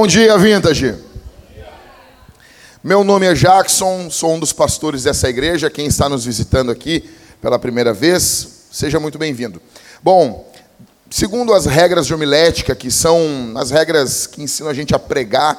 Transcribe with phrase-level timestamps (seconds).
[0.00, 0.94] Bom dia, Vintage.
[2.82, 5.68] Meu nome é Jackson, sou um dos pastores dessa igreja.
[5.68, 7.04] Quem está nos visitando aqui
[7.38, 9.60] pela primeira vez, seja muito bem-vindo.
[10.02, 10.50] Bom,
[11.10, 15.54] segundo as regras de homilética, que são as regras que ensinam a gente a pregar,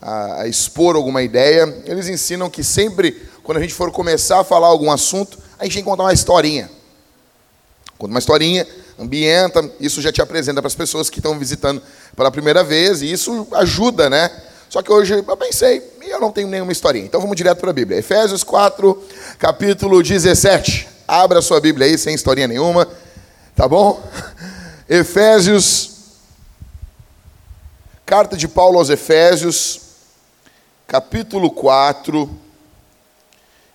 [0.00, 4.44] a, a expor alguma ideia, eles ensinam que sempre, quando a gente for começar a
[4.44, 6.70] falar algum assunto, a gente tem que contar uma historinha.
[7.98, 8.64] Conta uma historinha,
[8.98, 11.82] ambienta, isso já te apresenta para as pessoas que estão visitando
[12.16, 14.30] pela primeira vez, e isso ajuda, né?
[14.68, 17.04] Só que hoje eu pensei, eu não tenho nenhuma historinha.
[17.04, 17.98] Então vamos direto para a Bíblia.
[17.98, 19.02] Efésios 4,
[19.38, 20.88] capítulo 17.
[21.06, 22.88] Abra a sua Bíblia aí, sem historinha nenhuma.
[23.54, 24.02] Tá bom?
[24.88, 25.90] Efésios,
[28.06, 29.80] carta de Paulo aos Efésios,
[30.86, 32.30] capítulo 4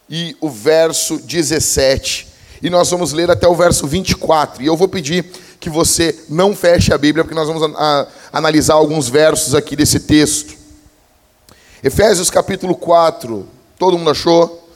[0.09, 2.26] e o verso 17.
[2.61, 4.63] E nós vamos ler até o verso 24.
[4.63, 5.25] E eu vou pedir
[5.59, 9.75] que você não feche a Bíblia, porque nós vamos a, a, analisar alguns versos aqui
[9.75, 10.55] desse texto.
[11.83, 13.47] Efésios capítulo 4.
[13.77, 14.67] Todo mundo achou?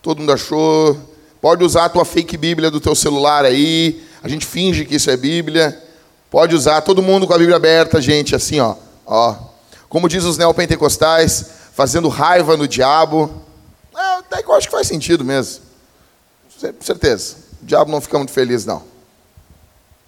[0.00, 0.98] Todo mundo achou?
[1.40, 4.02] Pode usar a tua fake Bíblia do teu celular aí.
[4.22, 5.78] A gente finge que isso é Bíblia.
[6.30, 8.76] Pode usar todo mundo com a Bíblia aberta, gente, assim, ó.
[9.06, 9.36] ó.
[9.88, 13.30] Como diz os neopentecostais, fazendo raiva no diabo.
[13.96, 15.62] É, até que eu acho que faz sentido mesmo.
[16.80, 17.36] Certeza.
[17.62, 18.82] O diabo não fica muito feliz, não.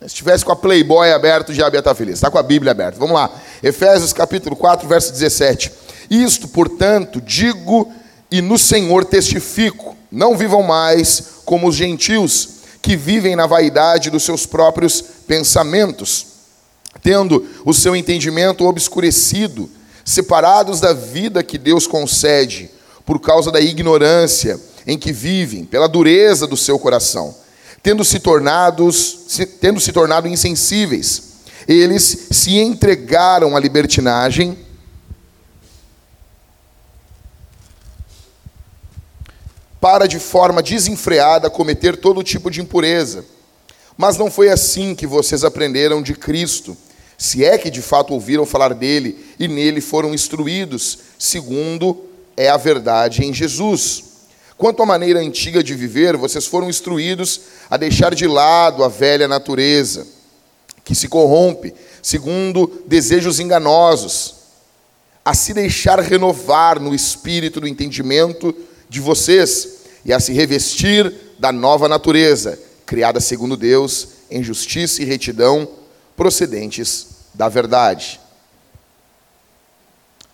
[0.00, 2.14] Se estivesse com a Playboy aberta, o diabo ia estar feliz.
[2.14, 2.98] Está com a Bíblia aberta.
[2.98, 3.30] Vamos lá.
[3.62, 5.72] Efésios capítulo 4, verso 17.
[6.10, 7.92] Isto, portanto, digo
[8.30, 12.48] e no Senhor testifico: não vivam mais como os gentios,
[12.82, 16.26] que vivem na vaidade dos seus próprios pensamentos,
[17.02, 19.68] tendo o seu entendimento obscurecido,
[20.04, 22.70] separados da vida que Deus concede,
[23.04, 27.34] por causa da ignorância em que vivem, pela dureza do seu coração,
[27.82, 29.26] tendo se tornados,
[29.60, 31.34] tendo se tornado insensíveis,
[31.66, 34.56] eles se entregaram à libertinagem
[39.80, 43.24] para de forma desenfreada cometer todo tipo de impureza.
[43.96, 46.76] Mas não foi assim que vocês aprenderam de Cristo,
[47.16, 52.04] se é que de fato ouviram falar dele e nele foram instruídos, segundo
[52.36, 54.15] é a verdade em Jesus.
[54.56, 59.28] Quanto à maneira antiga de viver, vocês foram instruídos a deixar de lado a velha
[59.28, 60.06] natureza,
[60.82, 64.34] que se corrompe segundo desejos enganosos,
[65.24, 68.54] a se deixar renovar no espírito do entendimento
[68.88, 75.04] de vocês e a se revestir da nova natureza, criada segundo Deus, em justiça e
[75.04, 75.68] retidão,
[76.16, 78.20] procedentes da verdade.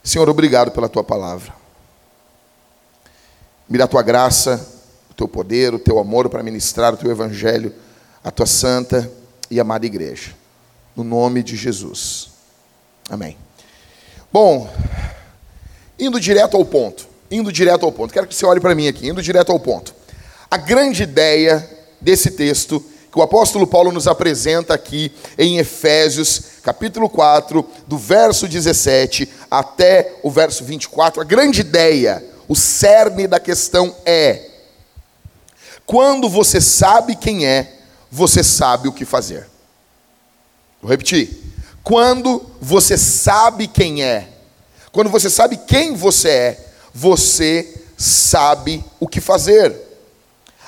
[0.04, 1.61] Senhor, obrigado pela tua palavra.
[3.72, 4.68] Me dá a tua graça,
[5.10, 7.74] o teu poder, o teu amor para ministrar o teu evangelho,
[8.22, 9.10] a tua santa
[9.50, 10.32] e amada igreja.
[10.94, 12.28] No nome de Jesus.
[13.08, 13.34] Amém.
[14.30, 14.70] Bom,
[15.98, 18.12] indo direto ao ponto indo direto ao ponto.
[18.12, 19.94] Quero que você olhe para mim aqui, indo direto ao ponto.
[20.50, 21.66] A grande ideia
[21.98, 28.46] desse texto que o apóstolo Paulo nos apresenta aqui em Efésios, capítulo 4, do verso
[28.46, 32.22] 17 até o verso 24, a grande ideia,
[32.52, 34.50] o cerne da questão é:
[35.86, 37.80] quando você sabe quem é,
[38.10, 39.48] você sabe o que fazer.
[40.82, 41.40] Vou repetir.
[41.82, 44.28] Quando você sabe quem é,
[44.92, 49.74] quando você sabe quem você é, você sabe o que fazer.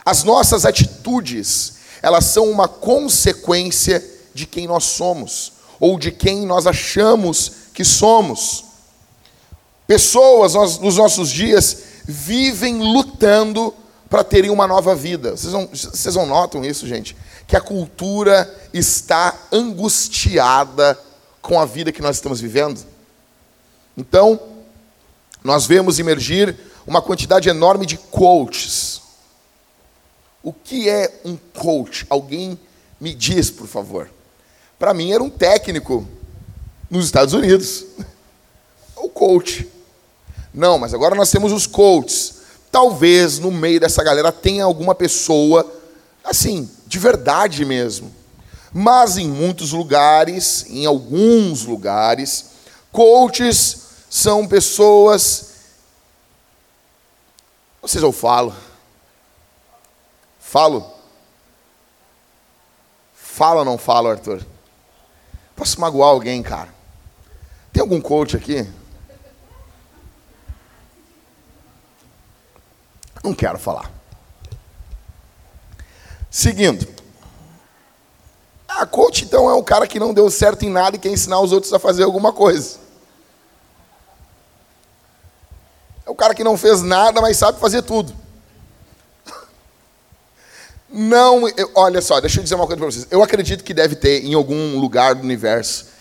[0.03, 4.03] As nossas atitudes, elas são uma consequência
[4.33, 8.65] de quem nós somos, ou de quem nós achamos que somos.
[9.87, 13.75] Pessoas nos nossos dias vivem lutando
[14.09, 15.33] para terem uma nova vida.
[15.37, 17.17] Vocês não, vocês não notam isso, gente?
[17.47, 20.99] Que a cultura está angustiada
[21.43, 22.81] com a vida que nós estamos vivendo?
[23.97, 24.41] Então,
[25.43, 26.57] nós vemos emergir
[26.87, 29.03] uma quantidade enorme de coaches.
[30.43, 32.07] O que é um coach?
[32.09, 32.59] Alguém
[33.01, 34.11] me diz, por favor.
[34.79, 36.07] Para mim era um técnico
[36.91, 37.85] nos Estados Unidos.
[38.97, 39.69] O coach.
[40.55, 42.35] Não, mas agora nós temos os coaches.
[42.71, 45.69] Talvez no meio dessa galera tenha alguma pessoa
[46.23, 48.15] assim, de verdade mesmo.
[48.73, 52.47] Mas em muitos lugares, em alguns lugares,
[52.93, 55.47] coaches são pessoas.
[57.83, 58.55] Não sei se eu falo.
[60.41, 60.93] Falo?
[63.13, 64.45] Fala ou não falo, Arthur?
[65.57, 66.73] Posso magoar alguém, cara?
[67.73, 68.67] Tem algum coach aqui?
[73.25, 73.91] Não quero falar.
[76.31, 76.87] Seguindo.
[78.69, 81.41] A coach, então, é o cara que não deu certo em nada e quer ensinar
[81.41, 82.77] os outros a fazer alguma coisa.
[86.07, 88.15] É o cara que não fez nada, mas sabe fazer tudo.
[90.91, 93.07] Não, eu, olha só, deixa eu dizer uma coisa para vocês.
[93.11, 95.95] Eu acredito que deve ter em algum lugar do universo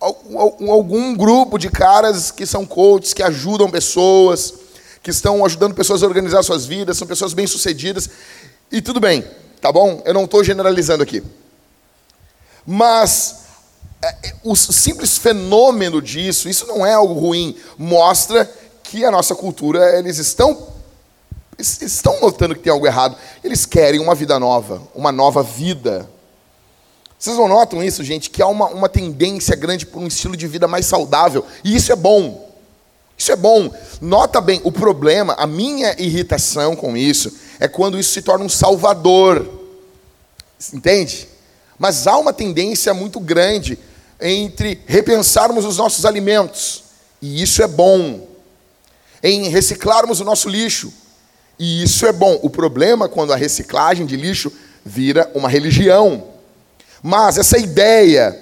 [0.00, 4.52] algum, algum grupo de caras que são coaches, que ajudam pessoas,
[5.06, 8.10] que estão ajudando pessoas a organizar suas vidas, são pessoas bem-sucedidas.
[8.72, 9.24] E tudo bem,
[9.60, 10.02] tá bom?
[10.04, 11.22] Eu não estou generalizando aqui.
[12.66, 13.44] Mas
[14.02, 19.32] é, é, o simples fenômeno disso, isso não é algo ruim, mostra que a nossa
[19.36, 20.74] cultura, eles estão
[21.56, 23.16] estão notando que tem algo errado.
[23.44, 26.10] Eles querem uma vida nova, uma nova vida.
[27.16, 28.28] Vocês não notam isso, gente?
[28.28, 31.46] Que há uma, uma tendência grande por um estilo de vida mais saudável.
[31.62, 32.45] E isso é bom.
[33.16, 33.72] Isso é bom.
[34.00, 38.48] Nota bem, o problema, a minha irritação com isso, é quando isso se torna um
[38.48, 39.48] salvador.
[40.72, 41.28] Entende?
[41.78, 43.78] Mas há uma tendência muito grande
[44.20, 46.84] entre repensarmos os nossos alimentos,
[47.20, 48.26] e isso é bom,
[49.22, 50.92] em reciclarmos o nosso lixo,
[51.58, 52.38] e isso é bom.
[52.42, 54.52] O problema é quando a reciclagem de lixo
[54.84, 56.24] vira uma religião.
[57.02, 58.38] Mas essa ideia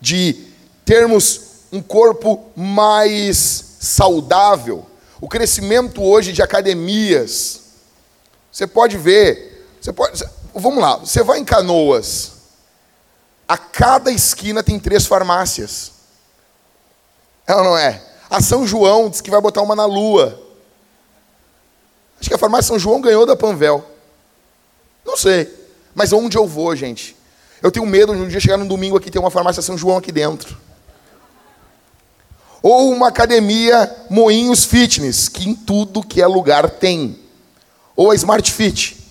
[0.00, 0.36] de
[0.84, 1.40] termos
[1.72, 4.86] um corpo mais saudável,
[5.20, 7.60] o crescimento hoje de academias,
[8.50, 10.22] você pode ver, você pode,
[10.54, 12.32] vamos lá, você vai em Canoas,
[13.48, 15.92] a cada esquina tem três farmácias.
[17.46, 18.02] É ou não é?
[18.28, 20.42] A São João diz que vai botar uma na lua.
[22.20, 23.84] Acho que a farmácia São João ganhou da Panvel.
[25.04, 25.52] Não sei.
[25.94, 27.16] Mas onde eu vou, gente?
[27.62, 29.78] Eu tenho medo de um dia chegar no domingo aqui e ter uma farmácia São
[29.78, 30.56] João aqui dentro.
[32.62, 37.18] Ou uma academia Moinhos Fitness, que em tudo que é lugar tem.
[37.94, 39.04] Ou a Smart Fit.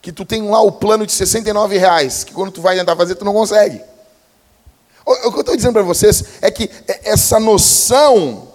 [0.00, 3.14] Que tu tem lá o plano de 69 reais, que quando tu vai tentar fazer,
[3.14, 3.80] tu não consegue.
[5.04, 6.70] O que eu estou dizendo para vocês é que
[7.02, 8.48] essa noção,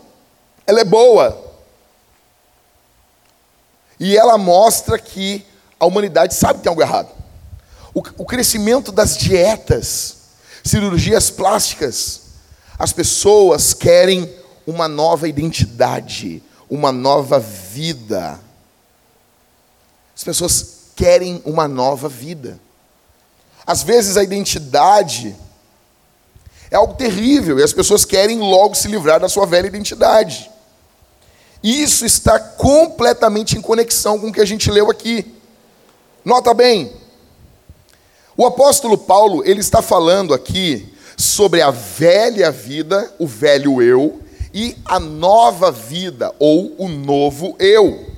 [0.67, 1.41] ela é boa.
[3.99, 5.45] E ela mostra que
[5.79, 7.09] a humanidade sabe que tem algo errado.
[7.93, 10.17] O crescimento das dietas,
[10.63, 12.22] cirurgias plásticas,
[12.77, 14.31] as pessoas querem
[14.65, 18.39] uma nova identidade, uma nova vida.
[20.15, 22.59] As pessoas querem uma nova vida.
[23.65, 25.35] Às vezes a identidade
[26.69, 30.49] é algo terrível e as pessoas querem logo se livrar da sua velha identidade.
[31.61, 35.33] Isso está completamente em conexão com o que a gente leu aqui.
[36.25, 36.91] Nota bem,
[38.35, 40.92] o apóstolo Paulo, ele está falando aqui
[41.23, 44.21] sobre a velha vida, o velho eu,
[44.53, 48.11] e a nova vida, ou o novo eu.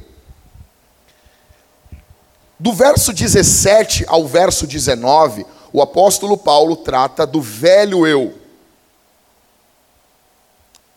[2.59, 8.33] Do verso 17 ao verso 19, o apóstolo Paulo trata do velho eu.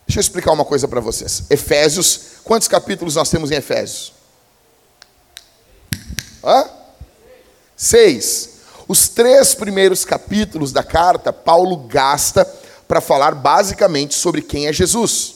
[0.06, 1.44] Deixa eu explicar uma coisa para vocês.
[1.50, 4.12] Efésios, quantos capítulos nós temos em Efésios?
[6.42, 6.70] Hã?
[7.76, 8.57] Seis.
[8.88, 12.44] Os três primeiros capítulos da carta, Paulo gasta
[12.88, 15.34] para falar basicamente sobre quem é Jesus.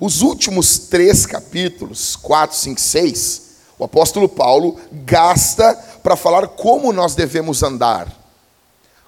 [0.00, 3.42] Os últimos três capítulos, 4, 5, 6,
[3.78, 8.08] o apóstolo Paulo gasta para falar como nós devemos andar,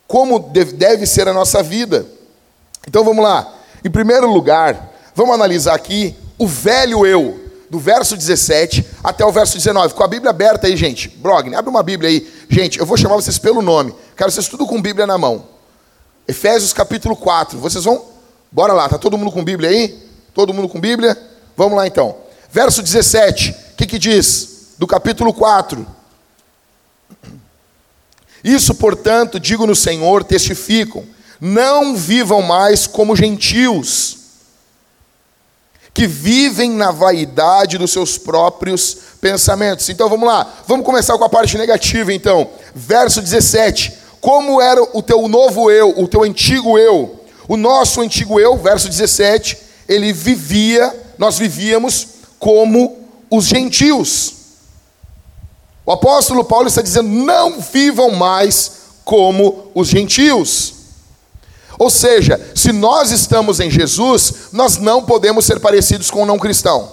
[0.07, 2.07] como deve ser a nossa vida.
[2.87, 3.53] Então vamos lá.
[3.85, 9.57] Em primeiro lugar, vamos analisar aqui o velho eu, do verso 17 até o verso
[9.57, 9.95] 19.
[9.95, 11.09] Com a Bíblia aberta aí, gente.
[11.09, 12.31] Brogni, abre uma Bíblia aí.
[12.49, 13.95] Gente, eu vou chamar vocês pelo nome.
[14.17, 15.47] Quero vocês tudo com Bíblia na mão.
[16.29, 17.59] Efésios capítulo 4.
[17.59, 18.05] Vocês vão?
[18.53, 18.89] Bora lá.
[18.89, 20.07] Tá todo mundo com Bíblia aí?
[20.35, 21.17] Todo mundo com Bíblia?
[21.57, 22.17] Vamos lá então.
[22.51, 23.51] Verso 17.
[23.73, 24.75] O que, que diz?
[24.77, 25.87] Do capítulo 4.
[28.43, 31.05] Isso, portanto, digo no Senhor, testificam
[31.41, 34.19] não vivam mais como gentios,
[36.01, 39.87] que vivem na vaidade dos seus próprios pensamentos.
[39.91, 42.49] Então vamos lá, vamos começar com a parte negativa então.
[42.75, 47.21] Verso 17: Como era o teu novo eu, o teu antigo eu?
[47.47, 52.97] O nosso antigo eu, verso 17, ele vivia, nós vivíamos como
[53.31, 54.37] os gentios.
[55.85, 58.73] O apóstolo Paulo está dizendo: não vivam mais
[59.05, 60.73] como os gentios.
[61.81, 66.39] Ou seja, se nós estamos em Jesus, nós não podemos ser parecidos com o não
[66.39, 66.93] cristão.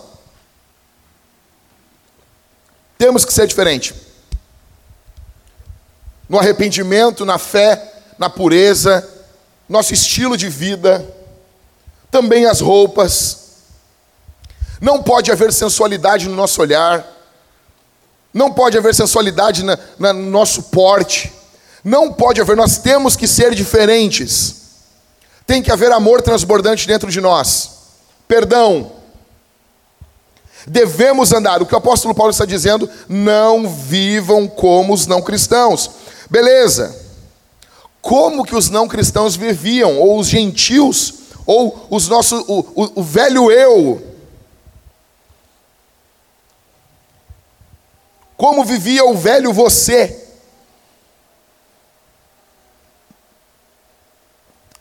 [2.98, 3.94] Temos que ser diferente.
[6.30, 9.06] No arrependimento, na fé, na pureza,
[9.68, 11.06] nosso estilo de vida,
[12.10, 13.40] também as roupas.
[14.80, 17.06] Não pode haver sensualidade no nosso olhar.
[18.34, 21.34] Não pode haver sensualidade na, na, no nosso porte.
[21.84, 24.67] Não pode haver, nós temos que ser diferentes.
[25.48, 27.72] Tem que haver amor transbordante dentro de nós.
[28.28, 28.92] perdão.
[30.70, 35.90] Devemos andar, o que o apóstolo Paulo está dizendo, não vivam como os não cristãos.
[36.30, 36.94] Beleza.
[38.02, 41.14] Como que os não cristãos viviam, ou os gentios,
[41.46, 44.06] ou os nossos, o, o, o velho eu?
[48.36, 50.27] Como vivia o velho você?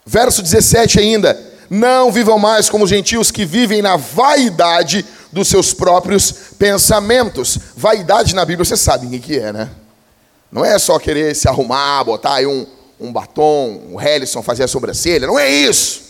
[0.07, 5.75] Verso 17 ainda: Não vivam mais como os gentios que vivem na vaidade dos seus
[5.75, 7.59] próprios pensamentos.
[7.77, 9.69] Vaidade na Bíblia, você sabe o que é, né?
[10.51, 12.65] Não é só querer se arrumar, botar aí um,
[13.01, 16.07] um batom, o Helison fazer a sobrancelha, não é isso.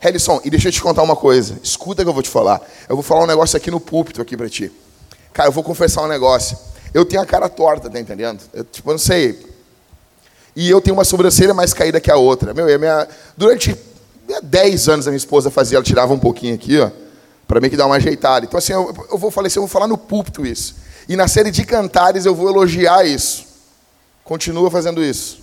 [0.00, 2.60] Helison, e deixa eu te contar uma coisa, escuta que eu vou te falar.
[2.88, 4.70] Eu vou falar um negócio aqui no púlpito aqui para ti.
[5.32, 6.56] Cara, eu vou confessar um negócio.
[6.94, 8.40] Eu tenho a cara torta, tá entendendo?
[8.52, 9.57] Eu, tipo, eu não sei.
[10.60, 12.52] E eu tenho uma sobrancelha mais caída que a outra.
[12.52, 13.76] Meu, a minha, durante
[14.42, 16.90] 10 anos a minha esposa fazia, ela tirava um pouquinho aqui, ó,
[17.46, 18.44] para mim que dar uma ajeitada.
[18.44, 20.74] Então assim, eu, eu vou falar assim, eu vou falar no púlpito isso.
[21.08, 23.46] E na série de cantares eu vou elogiar isso.
[24.24, 25.38] Continua fazendo isso.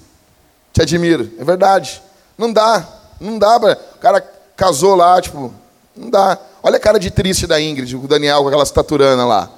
[0.73, 1.31] Te admiro.
[1.39, 2.03] É verdade.
[2.37, 2.85] Não dá.
[3.17, 3.79] Não dá pra...
[3.95, 4.21] O cara
[4.57, 5.53] casou lá, tipo...
[5.95, 6.37] Não dá.
[6.61, 9.49] Olha a cara de triste da Ingrid, o Daniel com aquela estaturana lá.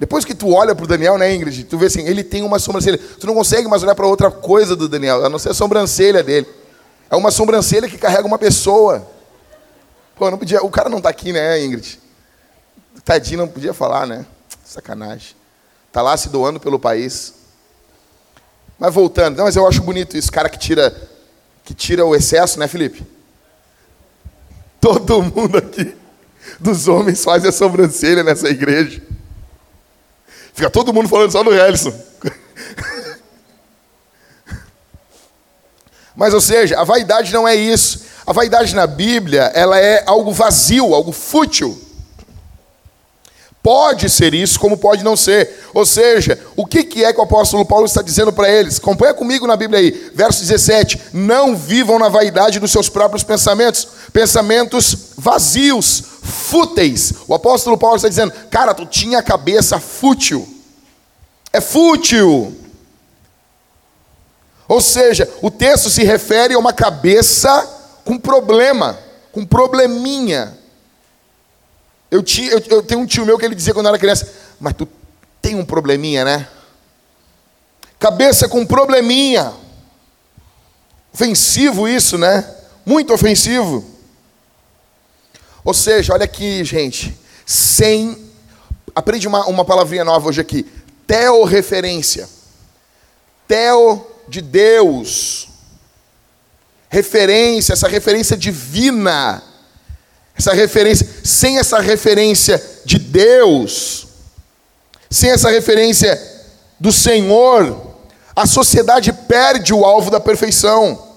[0.00, 1.62] Depois que tu olha para o Daniel, né, Ingrid?
[1.64, 2.96] Tu vê assim, ele tem uma sobrancelha.
[2.96, 6.22] Tu não consegue mais olhar para outra coisa do Daniel, a não ser a sobrancelha
[6.22, 6.48] dele.
[7.10, 9.06] É uma sobrancelha que carrega uma pessoa.
[10.16, 12.00] Pô, não podia, o cara não está aqui, né, Ingrid?
[13.04, 14.24] Tadinho, não podia falar, né?
[14.64, 15.36] Sacanagem.
[15.88, 17.34] Está lá se doando pelo país.
[18.78, 20.96] Mas voltando, não, mas eu acho bonito isso, cara que tira,
[21.62, 23.06] que tira o excesso, né, Felipe?
[24.80, 25.94] Todo mundo aqui,
[26.58, 29.09] dos homens, faz a sobrancelha nessa igreja.
[30.52, 31.92] Fica todo mundo falando só do Helison.
[36.14, 38.02] Mas, ou seja, a vaidade não é isso.
[38.26, 41.80] A vaidade na Bíblia, ela é algo vazio, algo fútil.
[43.62, 45.66] Pode ser isso, como pode não ser.
[45.74, 48.78] Ou seja, o que é que o apóstolo Paulo está dizendo para eles?
[48.78, 53.86] Acompanha comigo na Bíblia aí, verso 17: Não vivam na vaidade dos seus próprios pensamentos,
[54.12, 57.12] pensamentos vazios, fúteis.
[57.28, 60.48] O apóstolo Paulo está dizendo, cara, tu tinha a cabeça fútil.
[61.52, 62.56] É fútil.
[64.66, 67.68] Ou seja, o texto se refere a uma cabeça
[68.04, 68.98] com problema,
[69.32, 70.59] com probleminha.
[72.10, 74.32] Eu, tinha, eu, eu tenho um tio meu que ele dizia quando eu era criança,
[74.58, 74.88] mas tu
[75.40, 76.48] tem um probleminha, né?
[77.98, 79.52] Cabeça com probleminha.
[81.12, 82.48] Ofensivo isso, né?
[82.84, 83.84] Muito ofensivo.
[85.64, 87.16] Ou seja, olha aqui, gente.
[87.46, 88.30] Sem.
[88.94, 90.66] Aprende uma, uma palavrinha nova hoje aqui.
[91.06, 92.28] Teorreferência.
[93.46, 95.48] Teo de Deus.
[96.88, 99.42] Referência, essa referência divina
[100.40, 104.06] essa referência, sem essa referência de Deus,
[105.10, 106.18] sem essa referência
[106.78, 107.94] do Senhor,
[108.34, 111.08] a sociedade perde o alvo da perfeição.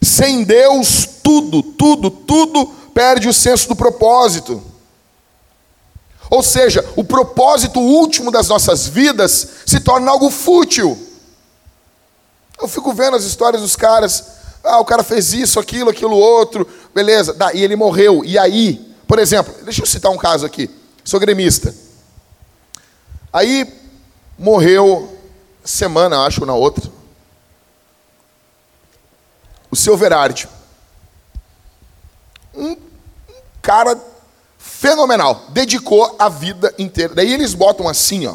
[0.00, 4.62] Sem Deus, tudo, tudo, tudo perde o senso do propósito.
[6.30, 10.96] Ou seja, o propósito último das nossas vidas se torna algo fútil.
[12.60, 16.68] Eu fico vendo as histórias dos caras ah, o cara fez isso, aquilo, aquilo outro,
[16.94, 17.36] beleza.
[17.54, 18.22] E ele morreu.
[18.24, 20.70] E aí, por exemplo, deixa eu citar um caso aqui.
[21.04, 21.74] Sou gremista.
[23.32, 23.72] Aí
[24.38, 25.16] morreu
[25.64, 26.90] semana, acho, na outra.
[29.70, 30.48] O seu Verardi.
[32.54, 32.76] Um
[33.62, 33.98] cara
[34.58, 35.46] fenomenal.
[35.50, 37.14] Dedicou a vida inteira.
[37.14, 38.34] Daí eles botam assim, ó.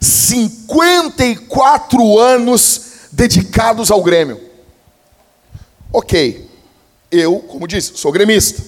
[0.00, 2.82] 54 anos
[3.12, 4.55] dedicados ao Grêmio.
[5.98, 6.46] Ok,
[7.10, 8.62] eu, como disse, sou gremista.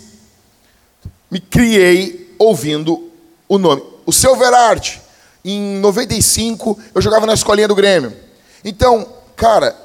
[1.30, 3.12] Me criei ouvindo
[3.46, 3.82] o nome.
[4.06, 4.98] O seu Verardi,
[5.44, 8.16] em 95, eu jogava na escolinha do Grêmio.
[8.64, 9.06] Então,
[9.36, 9.76] cara,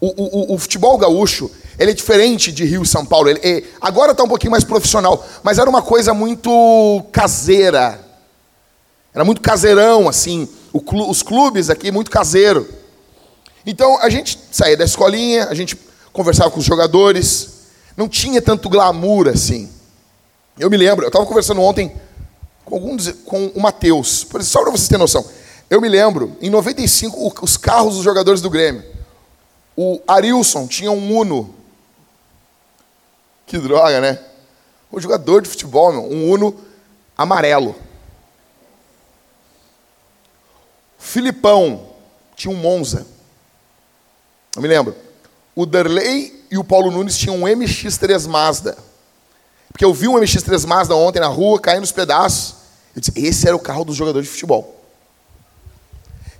[0.00, 3.28] o, o, o futebol gaúcho, ele é diferente de Rio e São Paulo.
[3.28, 8.00] Ele, é, agora está um pouquinho mais profissional, mas era uma coisa muito caseira.
[9.12, 10.48] Era muito caseirão, assim.
[10.86, 12.66] Clu, os clubes aqui, muito caseiro.
[13.66, 15.76] Então, a gente saía da escolinha, a gente
[16.16, 19.70] conversava com os jogadores, não tinha tanto glamour assim.
[20.58, 21.94] Eu me lembro, eu estava conversando ontem
[22.64, 25.24] com, alguns, com o Matheus, só para vocês terem noção.
[25.68, 28.82] Eu me lembro, em 95, os carros dos jogadores do Grêmio.
[29.76, 31.54] O Arilson tinha um Uno.
[33.46, 34.18] Que droga, né?
[34.90, 36.58] O jogador de futebol, meu, um Uno
[37.16, 37.76] amarelo.
[40.98, 41.90] Filipão
[42.34, 43.06] tinha um Monza.
[44.54, 45.05] Eu me lembro.
[45.56, 48.76] O Derlei e o Paulo Nunes tinham um MX3 Mazda.
[49.72, 52.56] Porque eu vi um MX3 Mazda ontem na rua, caindo nos pedaços.
[52.94, 54.84] Eu disse, esse era o carro dos jogadores de futebol.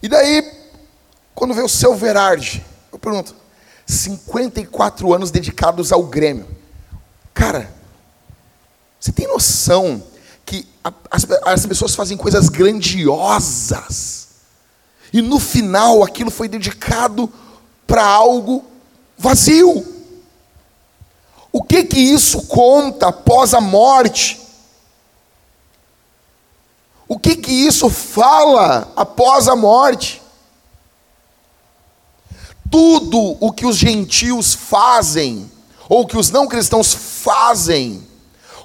[0.03, 0.53] E daí,
[1.35, 3.35] quando vê o seu Verardi, eu pergunto,
[3.87, 6.47] 54 anos dedicados ao Grêmio.
[7.33, 7.71] Cara,
[9.01, 10.03] você tem noção
[10.45, 10.69] que
[11.11, 14.29] as, as pessoas fazem coisas grandiosas
[15.13, 17.33] e no final aquilo foi dedicado
[17.87, 18.65] para algo
[19.17, 19.85] vazio.
[21.53, 24.41] O que que isso conta após a morte?
[27.09, 30.23] O que que isso fala após a morte?
[32.71, 35.51] Tudo o que os gentios fazem,
[35.89, 38.07] ou que os não cristãos fazem,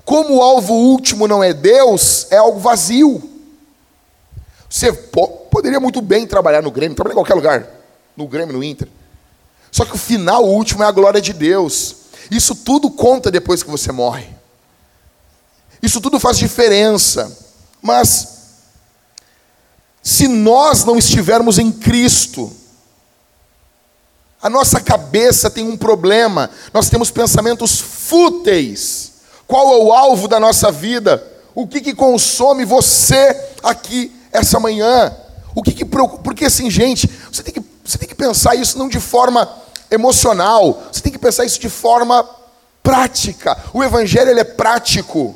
[0.04, 3.30] como o alvo último não é Deus, é algo vazio.
[4.68, 7.68] Você poderia muito bem trabalhar no Grêmio, trabalhar em qualquer lugar,
[8.18, 8.88] no Grêmio, no Inter.
[9.72, 11.96] Só que o final, o último, é a glória de Deus.
[12.30, 14.28] Isso tudo conta depois que você morre.
[15.82, 17.38] Isso tudo faz diferença.
[17.82, 18.28] Mas,
[20.04, 22.52] se nós não estivermos em Cristo,
[24.42, 29.12] a nossa cabeça tem um problema, nós temos pensamentos fúteis.
[29.48, 31.26] Qual é o alvo da nossa vida?
[31.54, 35.16] O que, que consome você aqui essa manhã?
[35.54, 36.24] O que, que preocupa?
[36.24, 39.52] Porque assim, gente, você tem, que, você tem que pensar isso não de forma
[39.90, 42.24] emocional, você tem que pensar isso de forma
[42.82, 43.62] prática.
[43.74, 45.36] O Evangelho ele é prático.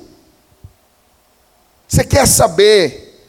[1.85, 3.27] Você quer saber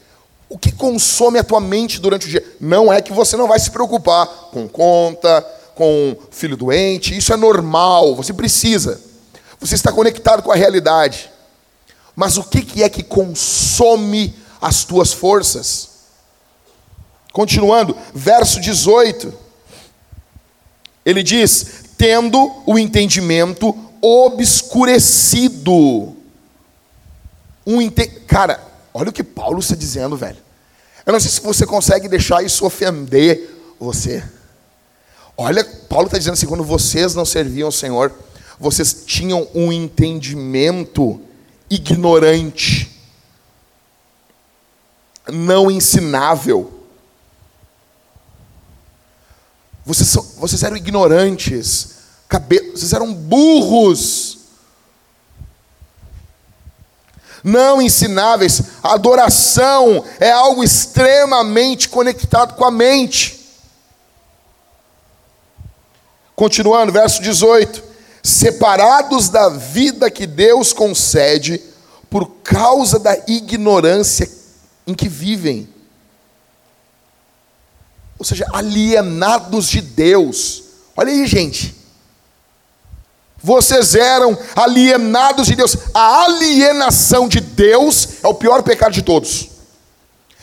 [0.48, 2.56] o que consome a tua mente durante o dia?
[2.60, 7.36] Não é que você não vai se preocupar com conta, com filho doente, isso é
[7.36, 9.00] normal, você precisa.
[9.58, 11.32] Você está conectado com a realidade.
[12.14, 15.95] Mas o que é que consome as tuas forças?
[17.36, 19.30] Continuando, verso 18.
[21.04, 26.16] Ele diz: tendo o entendimento obscurecido.
[27.66, 28.06] Um ente...
[28.26, 28.58] Cara,
[28.94, 30.38] olha o que Paulo está dizendo, velho.
[31.04, 34.24] Eu não sei se você consegue deixar isso ofender você.
[35.36, 38.14] Olha, Paulo está dizendo assim: quando vocês não serviam ao Senhor,
[38.58, 41.20] vocês tinham um entendimento
[41.68, 42.98] ignorante,
[45.30, 46.75] não ensinável.
[49.86, 51.90] Vocês, são, vocês eram ignorantes,
[52.28, 54.38] cabe, vocês eram burros,
[57.44, 58.60] não ensináveis.
[58.82, 63.46] A adoração é algo extremamente conectado com a mente.
[66.34, 67.80] Continuando, verso 18:
[68.24, 71.62] separados da vida que Deus concede
[72.10, 74.28] por causa da ignorância
[74.84, 75.75] em que vivem.
[78.18, 80.62] Ou seja, alienados de Deus.
[80.96, 81.74] Olha aí, gente.
[83.42, 85.76] Vocês eram alienados de Deus.
[85.94, 89.50] A alienação de Deus é o pior pecado de todos.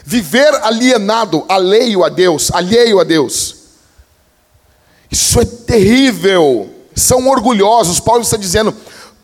[0.06, 3.56] Viver alienado, alheio a Deus, alheio a Deus.
[5.10, 6.70] Isso é terrível.
[6.96, 8.00] São orgulhosos.
[8.00, 8.76] Paulo está dizendo,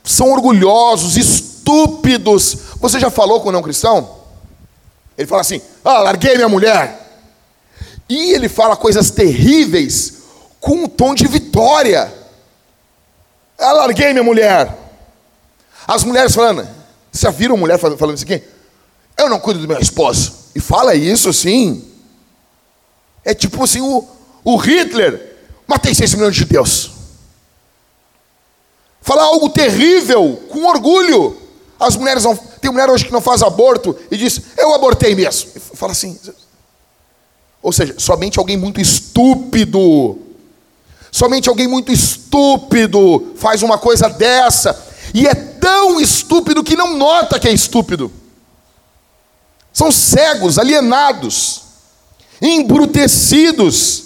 [0.04, 2.58] são orgulhosos, estúpidos.
[2.80, 4.18] Você já falou com o não cristão?
[5.18, 6.99] Ele fala assim: Ah, larguei minha mulher.
[8.10, 10.15] E ele fala coisas terríveis
[10.60, 12.12] com um tom de vitória.
[13.58, 14.76] Ah, larguei minha mulher.
[15.88, 16.67] As mulheres falando,
[17.12, 18.43] você já viram mulher falando isso aqui?
[19.15, 20.34] Eu não cuido do meu esposo.
[20.56, 21.86] E fala isso assim.
[23.24, 24.08] É tipo assim, o,
[24.43, 25.30] o Hitler
[25.69, 26.89] Matei seis milhões de Deus.
[29.02, 31.38] Falar algo terrível, com orgulho.
[31.80, 32.36] As mulheres não.
[32.36, 35.52] Tem mulher hoje que não faz aborto e diz, eu abortei mesmo.
[35.76, 36.19] Fala assim.
[37.62, 40.17] Ou seja, somente alguém muito estúpido.
[41.12, 44.88] Somente alguém muito estúpido faz uma coisa dessa.
[45.13, 48.12] E é tão estúpido que não nota que é estúpido.
[49.74, 51.62] São cegos, alienados,
[52.41, 54.04] embrutecidos.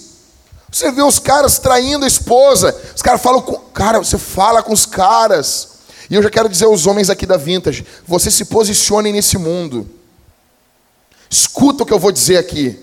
[0.71, 2.75] Você vê os caras traindo a esposa.
[2.95, 3.55] Os caras falam com.
[3.73, 5.69] Cara, você fala com os caras.
[6.09, 9.89] E eu já quero dizer aos homens aqui da Vintage: vocês se posicionem nesse mundo.
[11.29, 12.79] Escuta o que eu vou dizer aqui.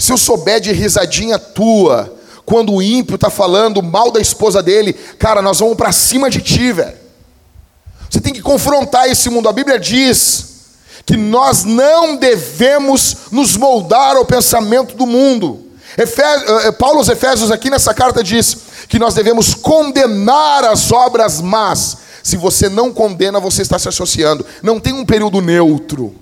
[0.00, 4.94] Se eu souber de risadinha tua, quando o ímpio está falando mal da esposa dele,
[5.18, 6.96] cara, nós vamos para cima de ti, velho.
[8.08, 9.46] Você tem que confrontar esse mundo.
[9.46, 10.46] A Bíblia diz
[11.04, 15.66] que nós não devemos nos moldar ao pensamento do mundo.
[15.98, 16.04] Eh,
[16.66, 18.56] eh, Paulo aos Efésios aqui nessa carta diz
[18.88, 21.98] que nós devemos condenar as obras más.
[22.22, 24.46] Se você não condena, você está se associando.
[24.62, 26.14] Não tem um período neutro.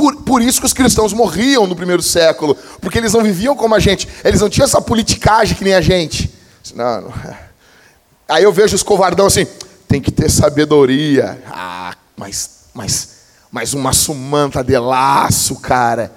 [0.00, 3.74] Por, por isso que os cristãos morriam no primeiro século, porque eles não viviam como
[3.74, 6.32] a gente, eles não tinham essa politicagem que nem a gente.
[6.74, 7.12] Não, não.
[8.26, 9.46] Aí eu vejo os covardão assim,
[9.86, 11.42] tem que ter sabedoria.
[11.46, 13.08] Ah, mas, mas,
[13.52, 16.10] mas uma sumanta de laço, cara.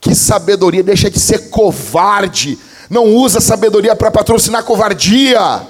[0.00, 2.58] Que sabedoria, deixa de ser covarde.
[2.90, 5.64] Não usa sabedoria para patrocinar covardia.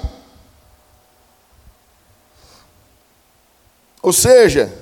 [4.01, 4.73] Ou seja,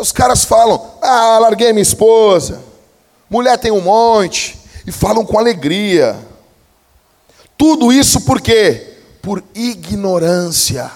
[0.00, 2.62] os caras falam: Ah, larguei minha esposa,
[3.28, 6.16] mulher tem um monte, e falam com alegria.
[7.56, 8.94] Tudo isso por quê?
[9.20, 10.90] Por ignorância.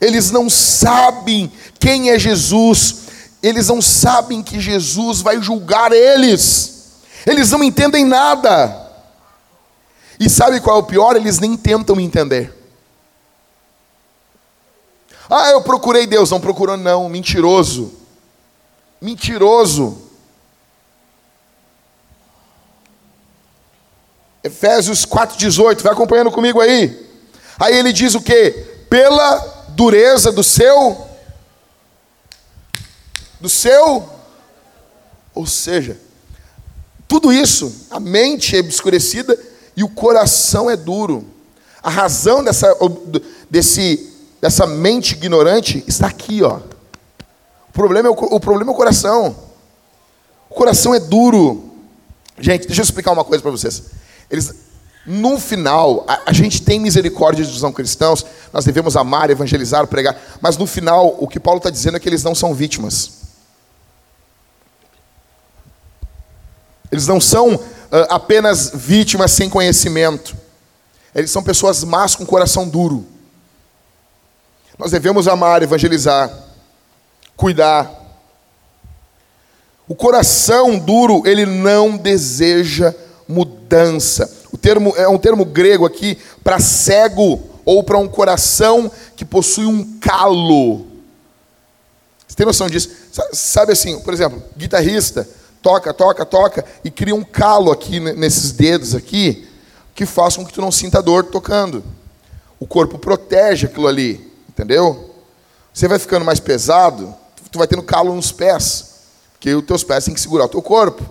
[0.00, 2.96] Eles não sabem quem é Jesus,
[3.42, 6.90] eles não sabem que Jesus vai julgar eles,
[7.26, 8.80] eles não entendem nada.
[10.18, 11.16] E sabe qual é o pior?
[11.16, 12.61] Eles nem tentam entender.
[15.28, 16.30] Ah, eu procurei Deus.
[16.30, 17.08] Não procurou, não.
[17.08, 17.92] Mentiroso.
[19.00, 19.98] Mentiroso.
[24.42, 25.82] Efésios 4,18.
[25.82, 27.10] Vai acompanhando comigo aí.
[27.58, 28.50] Aí ele diz o que?
[28.88, 31.06] Pela dureza do seu.
[33.40, 34.08] Do seu.
[35.34, 35.98] Ou seja,
[37.08, 39.38] tudo isso, a mente é obscurecida
[39.76, 41.26] e o coração é duro.
[41.82, 42.68] A razão dessa,
[43.50, 44.11] desse
[44.42, 46.58] dessa mente ignorante está aqui, ó.
[47.68, 49.36] O problema é o, o problema é o coração.
[50.50, 51.70] O coração é duro.
[52.38, 53.84] Gente, deixa eu explicar uma coisa para vocês.
[54.28, 54.52] Eles,
[55.06, 60.20] no final, a, a, gente tem misericórdia dos não cristãos, nós devemos amar, evangelizar, pregar,
[60.40, 63.22] mas no final, o que Paulo está dizendo é que eles não são vítimas.
[66.90, 67.60] Eles não são uh,
[68.10, 70.36] apenas vítimas sem conhecimento.
[71.14, 73.11] Eles são pessoas más com coração duro.
[74.78, 76.30] Nós devemos amar, evangelizar,
[77.36, 77.90] cuidar.
[79.88, 82.94] O coração duro, ele não deseja
[83.28, 84.30] mudança.
[84.52, 89.66] O termo é um termo grego aqui para cego ou para um coração que possui
[89.66, 90.86] um calo.
[92.26, 92.90] Você tem noção disso?
[93.32, 95.28] Sabe assim, por exemplo, guitarrista
[95.62, 99.48] toca, toca, toca e cria um calo aqui nesses dedos aqui
[99.94, 101.84] que faz com que tu não sinta dor tocando.
[102.58, 104.31] O corpo protege aquilo ali.
[104.52, 105.14] Entendeu?
[105.72, 107.14] Você vai ficando mais pesado,
[107.50, 108.90] tu vai tendo calo nos pés,
[109.32, 111.02] porque os teus pés têm que segurar o teu corpo.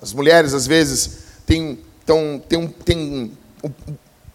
[0.00, 3.38] As mulheres às vezes têm, tão, têm, têm,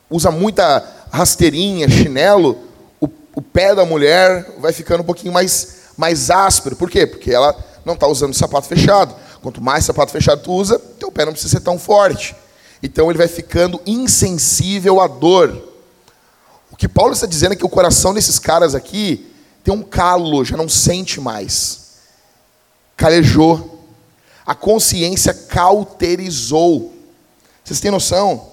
[0.10, 2.56] usa muita rasteirinha, chinelo,
[3.02, 6.76] o, o pé da mulher vai ficando um pouquinho mais, mais áspero.
[6.76, 7.08] Por quê?
[7.08, 9.16] Porque ela não está usando sapato fechado.
[9.42, 12.36] Quanto mais sapato fechado tu usa, teu pé não precisa ser tão forte.
[12.84, 15.75] Então ele vai ficando insensível à dor.
[16.76, 19.32] O que Paulo está dizendo é que o coração desses caras aqui
[19.64, 21.94] tem um calo, já não sente mais.
[22.98, 23.82] Calejou.
[24.46, 26.94] A consciência cauterizou.
[27.64, 28.52] Vocês têm noção?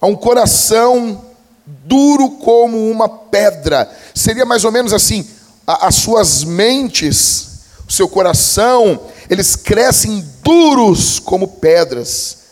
[0.00, 1.24] É um coração
[1.66, 3.90] duro como uma pedra.
[4.14, 5.28] Seria mais ou menos assim:
[5.66, 12.43] as suas mentes, o seu coração, eles crescem duros como pedras.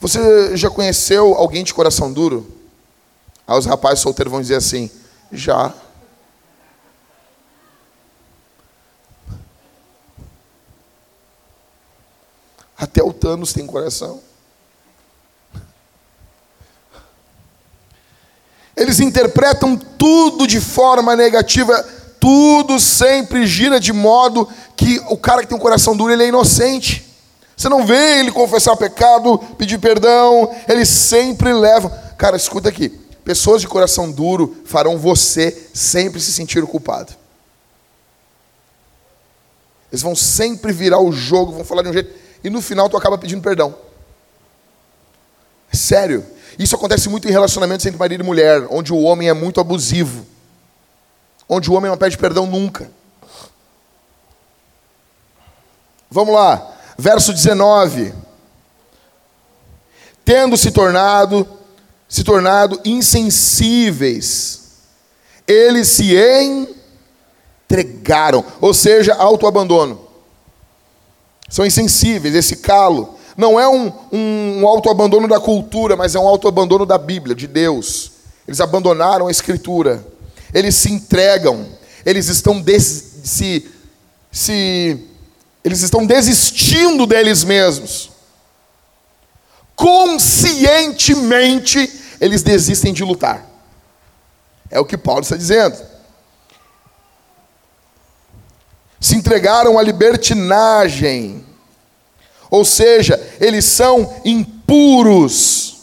[0.00, 2.46] Você já conheceu alguém de coração duro?
[3.46, 4.90] Aí os rapazes solteiros vão dizer assim:
[5.32, 5.74] já.
[12.76, 14.20] Até o Thanos tem coração.
[18.76, 21.82] Eles interpretam tudo de forma negativa,
[22.20, 26.28] tudo sempre gira de modo que o cara que tem um coração duro ele é
[26.28, 27.07] inocente.
[27.58, 31.90] Você não vê ele confessar pecado, pedir perdão, ele sempre leva.
[32.16, 32.88] Cara, escuta aqui.
[33.24, 37.12] Pessoas de coração duro farão você sempre se sentir culpado.
[39.90, 42.96] Eles vão sempre virar o jogo, vão falar de um jeito, e no final tu
[42.96, 43.74] acaba pedindo perdão.
[45.72, 46.24] É sério.
[46.60, 50.24] Isso acontece muito em relacionamentos entre marido e mulher, onde o homem é muito abusivo.
[51.48, 52.88] Onde o homem não pede perdão nunca.
[56.08, 58.12] Vamos lá verso 19.
[60.24, 61.48] Tendo se tornado
[62.08, 64.60] se tornado insensíveis,
[65.46, 66.16] eles se
[67.70, 70.08] entregaram, ou seja, autoabandono.
[71.50, 73.16] São insensíveis, esse calo.
[73.36, 77.46] Não é um, um, um autoabandono da cultura, mas é um autoabandono da Bíblia, de
[77.46, 78.12] Deus.
[78.46, 80.04] Eles abandonaram a Escritura.
[80.52, 81.66] Eles se entregam.
[82.04, 83.68] Eles estão des, se,
[84.32, 85.07] se
[85.64, 88.10] eles estão desistindo deles mesmos.
[89.76, 91.90] Conscientemente,
[92.20, 93.46] eles desistem de lutar.
[94.70, 95.88] É o que Paulo está dizendo.
[99.00, 101.44] se entregaram à libertinagem,
[102.50, 105.76] ou seja, eles são impuros.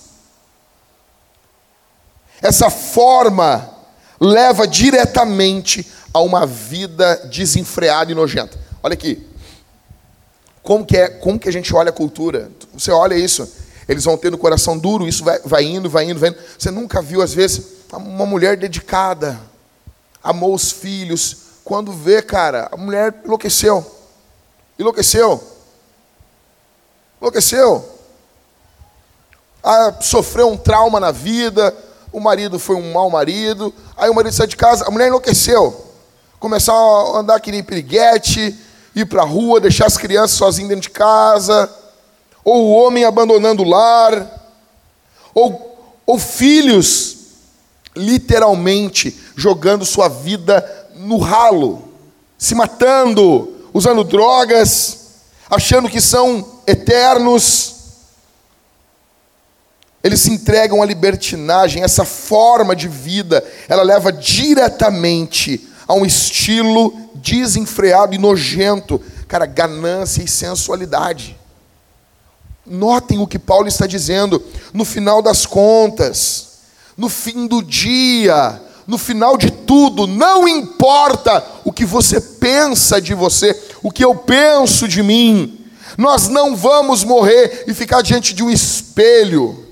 [2.41, 3.69] Essa forma
[4.19, 8.59] leva diretamente a uma vida desenfreada e nojenta.
[8.83, 9.25] Olha aqui.
[10.65, 12.51] Como que, é, como que a gente olha a cultura?
[12.73, 13.47] Você olha isso.
[13.88, 16.39] Eles vão tendo coração duro, isso vai, vai indo, vai indo, vai indo.
[16.58, 19.39] Você nunca viu, às vezes, uma mulher dedicada,
[20.23, 21.38] amou os filhos.
[21.63, 23.86] Quando vê, cara, a mulher enlouqueceu.
[24.80, 25.41] Enlouqueceu.
[27.21, 27.88] Enlouqueceu.
[29.63, 31.75] Ah, sofreu um trauma na vida,
[32.12, 35.86] o marido foi um mau marido, aí o marido sai de casa, a mulher enlouqueceu.
[36.39, 38.64] Começar a andar que nem piriguete,
[38.95, 41.69] ir para a rua, deixar as crianças sozinhas dentro de casa,
[42.43, 44.51] ou o homem abandonando o lar,
[45.34, 47.17] ou, ou filhos
[47.95, 50.63] literalmente jogando sua vida
[50.95, 51.84] no ralo,
[52.38, 55.05] se matando, usando drogas,
[55.49, 57.73] achando que são eternos.
[60.03, 66.93] Eles se entregam à libertinagem, essa forma de vida, ela leva diretamente a um estilo
[67.15, 71.37] desenfreado e nojento, cara, ganância e sensualidade.
[72.65, 74.41] Notem o que Paulo está dizendo,
[74.73, 76.59] no final das contas,
[76.97, 83.13] no fim do dia, no final de tudo, não importa o que você pensa de
[83.13, 85.59] você, o que eu penso de mim,
[85.97, 89.65] nós não vamos morrer e ficar diante de um espelho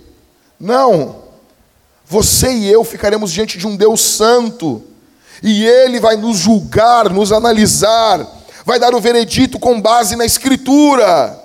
[0.63, 1.23] não.
[2.05, 4.81] Você e eu ficaremos diante de um Deus santo,
[5.43, 8.25] e Ele vai nos julgar, nos analisar,
[8.65, 11.37] vai dar o veredito com base na Escritura.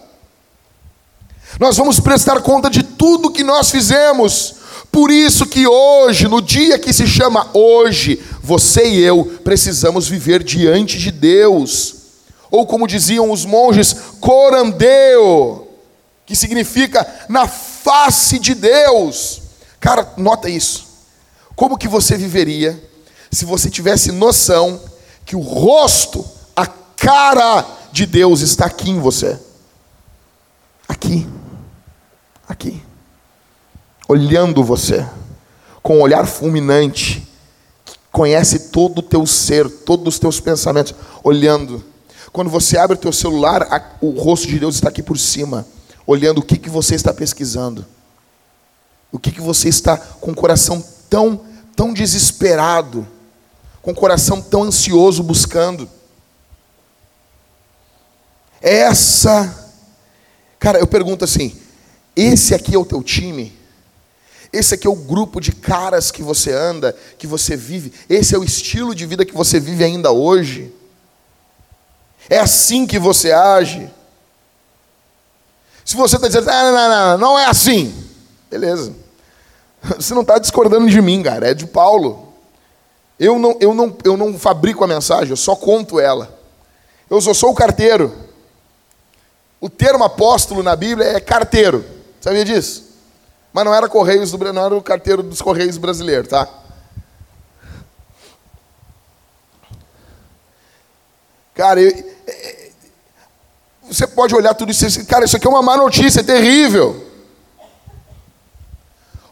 [1.58, 4.54] Nós vamos prestar conta de tudo que nós fizemos.
[4.92, 10.44] Por isso que hoje, no dia que se chama hoje, você e eu precisamos viver
[10.44, 11.96] diante de Deus.
[12.52, 15.66] Ou como diziam os monges, corandeo,
[16.24, 19.42] que significa na face de Deus.
[19.80, 20.86] Cara, nota isso.
[21.56, 22.87] Como que você viveria
[23.30, 24.80] se você tivesse noção
[25.24, 26.24] que o rosto,
[26.56, 29.38] a cara de Deus está aqui em você?
[30.88, 31.26] Aqui.
[32.48, 32.82] Aqui.
[34.08, 35.06] Olhando você
[35.82, 37.26] com um olhar fulminante,
[38.10, 41.84] conhece todo o teu ser, todos os teus pensamentos, olhando.
[42.32, 45.66] Quando você abre o teu celular, o rosto de Deus está aqui por cima
[46.08, 47.84] olhando o que, que você está pesquisando.
[49.12, 51.42] O que, que você está com o coração tão,
[51.76, 53.06] tão desesperado,
[53.88, 55.88] com o coração tão ansioso buscando.
[58.60, 59.72] Essa,
[60.58, 61.58] cara, eu pergunto assim:
[62.14, 63.56] esse aqui é o teu time?
[64.52, 67.92] Esse aqui é o grupo de caras que você anda, que você vive?
[68.10, 70.70] Esse é o estilo de vida que você vive ainda hoje?
[72.28, 73.90] É assim que você age?
[75.82, 77.94] Se você está dizendo, ah, não, não, não, não é assim,
[78.50, 78.92] beleza.
[79.96, 82.27] Você não está discordando de mim, cara, é de Paulo.
[83.18, 86.38] Eu não, eu, não, eu não fabrico a mensagem, eu só conto ela.
[87.10, 88.14] Eu só sou o carteiro.
[89.60, 91.84] O termo apóstolo na Bíblia é carteiro.
[92.20, 92.84] Sabia disso?
[93.52, 96.48] Mas não era Correios do não era o carteiro dos Correios brasileiros, tá?
[101.54, 101.90] Cara, eu,
[103.82, 107.07] você pode olhar tudo isso dizer, cara, isso aqui é uma má notícia, é terrível.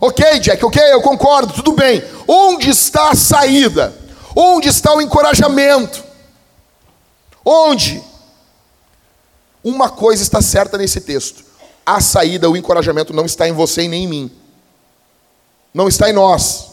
[0.07, 2.01] Ok, Jack, ok, eu concordo, tudo bem.
[2.29, 3.92] Onde está a saída?
[4.37, 6.05] Onde está o encorajamento?
[7.45, 8.01] Onde?
[9.64, 11.45] Uma coisa está certa nesse texto:
[11.85, 14.31] a saída, o encorajamento não está em você e nem em mim,
[15.75, 16.66] não está em nós.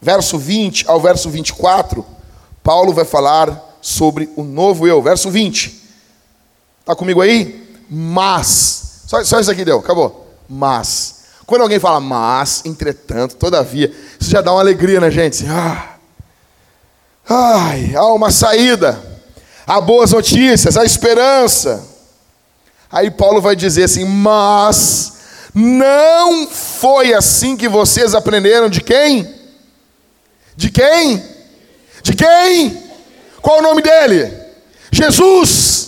[0.00, 2.06] Verso 20 ao verso 24,
[2.62, 5.02] Paulo vai falar sobre o novo eu.
[5.02, 5.82] Verso 20.
[6.78, 7.76] Está comigo aí?
[7.90, 9.02] Mas.
[9.08, 10.28] Só, só isso aqui deu, acabou.
[10.48, 11.15] Mas.
[11.46, 15.46] Quando alguém fala mas, entretanto, todavia, isso já dá uma alegria na gente.
[15.48, 15.94] Ah,
[17.28, 19.00] ai, há uma saída,
[19.64, 21.86] há boas notícias, há esperança.
[22.90, 25.12] Aí Paulo vai dizer assim: mas
[25.54, 29.32] não foi assim que vocês aprenderam de quem?
[30.56, 31.22] De quem?
[32.02, 32.82] De quem?
[33.40, 34.32] Qual o nome dele?
[34.90, 35.86] Jesus.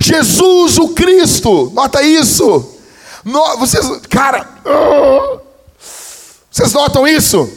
[0.00, 2.76] Jesus o Cristo, nota isso.
[3.24, 4.53] No, vocês, cara,
[6.50, 7.50] vocês notam isso?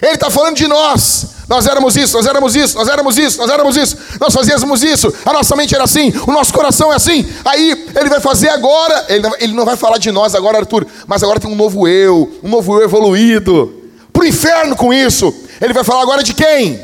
[0.00, 1.32] Ele está falando de nós.
[1.48, 5.12] Nós éramos isso, nós éramos isso, nós éramos isso, nós éramos isso, nós fazíamos isso,
[5.24, 7.28] a nossa mente era assim, o nosso coração é assim.
[7.44, 9.04] Aí ele vai fazer agora,
[9.38, 12.48] ele, não vai falar de nós agora, Arthur, mas agora tem um novo eu, um
[12.48, 13.82] novo eu evoluído.
[14.12, 15.34] Para o inferno com isso.
[15.60, 16.80] Ele vai falar agora de quem?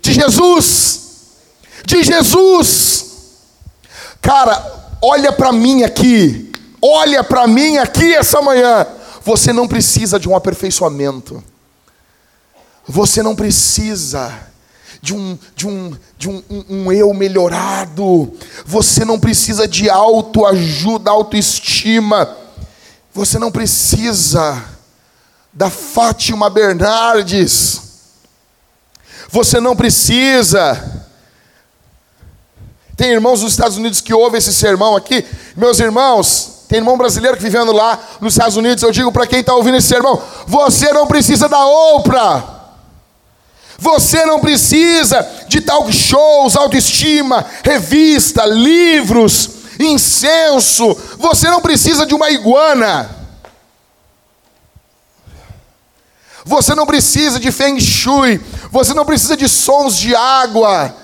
[0.00, 1.00] De Jesus.
[1.86, 3.06] de Jesus.
[4.20, 4.62] Cara,
[5.00, 6.51] olha para mim aqui,
[6.82, 8.86] olha para mim aqui essa manhã.
[9.24, 11.42] Você não precisa de um aperfeiçoamento.
[12.86, 14.50] Você não precisa
[15.00, 18.32] de um, de um, de um, um, um eu melhorado.
[18.66, 22.36] Você não precisa de autoajuda, autoestima.
[23.12, 24.64] Você não precisa
[25.52, 27.80] da Fátima Bernardes.
[29.28, 31.06] Você não precisa.
[32.96, 35.24] Tem irmãos nos Estados Unidos que ouvem esse sermão aqui.
[35.56, 38.82] Meus irmãos, tem irmão brasileiro que vivendo lá nos Estados Unidos.
[38.82, 42.62] Eu digo para quem está ouvindo esse sermão: você não precisa da Oprah.
[43.78, 50.96] Você não precisa de talk shows, autoestima, revista, livros, incenso.
[51.18, 53.10] Você não precisa de uma iguana.
[56.42, 58.40] Você não precisa de feng shui.
[58.70, 60.96] Você não precisa de sons de água.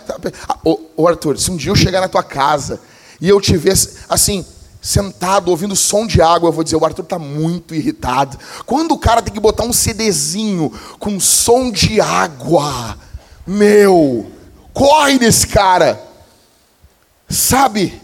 [0.64, 2.80] Ô, ô Arthur, se um dia eu chegar na tua casa
[3.20, 3.74] e eu te ver
[4.08, 4.46] assim,
[4.80, 8.38] sentado ouvindo som de água, eu vou dizer: o Arthur está muito irritado.
[8.64, 12.96] Quando o cara tem que botar um CDzinho com som de água,
[13.46, 14.30] meu,
[14.72, 16.02] corre desse cara,
[17.28, 18.00] sabe?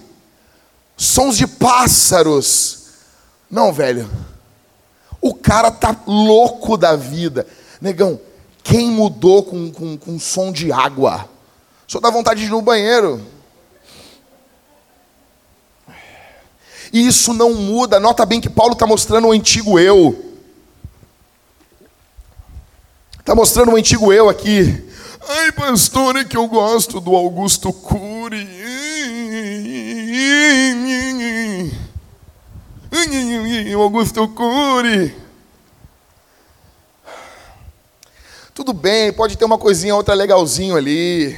[0.96, 2.84] Sons de pássaros.
[3.50, 4.08] Não, velho.
[5.20, 7.46] O cara tá louco da vida.
[7.80, 8.20] Negão,
[8.62, 11.28] quem mudou com, com, com som de água?
[11.86, 13.20] Só dá vontade de ir no banheiro.
[16.94, 17.98] E isso não muda.
[17.98, 20.32] Nota bem que Paulo está mostrando o antigo eu.
[23.18, 24.88] Está mostrando o antigo eu aqui.
[25.28, 28.48] Ai, pastor, é que eu gosto do Augusto Cury.
[33.74, 35.16] Augusto Cury.
[38.54, 41.36] Tudo bem, pode ter uma coisinha outra legalzinho ali.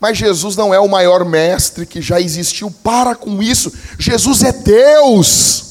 [0.00, 2.70] Mas Jesus não é o maior mestre que já existiu.
[2.70, 3.72] Para com isso.
[3.98, 5.64] Jesus é Deus.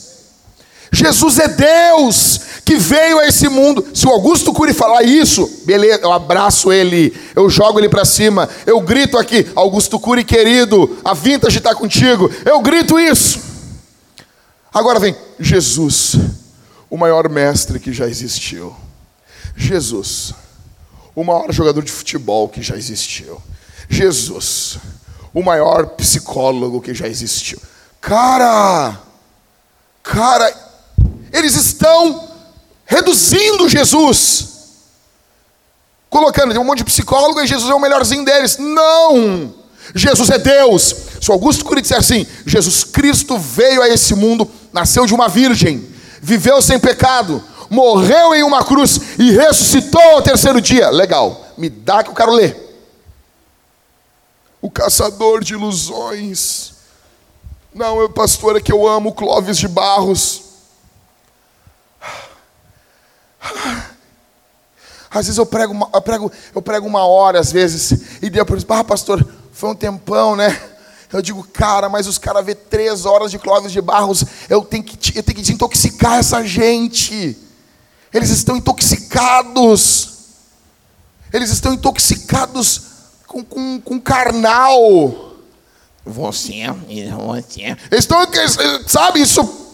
[0.92, 3.86] Jesus é Deus que veio a esse mundo.
[3.94, 8.50] Se o Augusto Cury falar isso, beleza, eu abraço ele, eu jogo ele para cima,
[8.66, 12.30] eu grito aqui, Augusto Cury querido, a vintage está contigo.
[12.46, 13.40] Eu grito isso.
[14.74, 16.18] Agora vem Jesus,
[16.90, 18.76] o maior mestre que já existiu.
[19.56, 20.34] Jesus,
[21.16, 23.42] o maior jogador de futebol que já existiu.
[23.90, 24.78] Jesus,
[25.34, 27.60] o maior psicólogo que já existiu.
[28.02, 29.00] Cara,
[30.04, 30.54] cara,
[31.32, 32.28] eles estão
[32.86, 34.48] reduzindo Jesus,
[36.10, 38.58] colocando tem um monte de psicólogo e Jesus é o melhorzinho deles.
[38.58, 39.54] Não!
[39.96, 40.96] Jesus é Deus.
[41.22, 45.88] Se Augusto Cury disser assim: Jesus Cristo veio a esse mundo, nasceu de uma virgem,
[46.22, 50.90] viveu sem pecado, morreu em uma cruz e ressuscitou ao terceiro dia.
[50.90, 52.67] Legal, me dá que eu quero ler
[54.62, 56.74] o caçador de ilusões.
[57.74, 60.42] Não, eu, pastor, é que eu amo Clóvis de Barros.
[65.10, 68.66] Às vezes eu prego, uma, eu prego, eu prego uma hora, às vezes, e depois,
[68.70, 70.60] ah, pastor, foi um tempão, né?
[71.12, 74.84] Eu digo, cara, mas os caras vê três horas de Clóvis de Barros, eu tenho
[74.84, 77.38] que, eu tenho que desintoxicar essa gente.
[78.14, 80.18] Eles estão intoxicados.
[81.32, 82.97] Eles estão intoxicados
[83.28, 85.34] com, com, com carnal.
[86.06, 87.76] Você, você.
[87.92, 88.22] Estão,
[88.88, 89.68] sabe isso?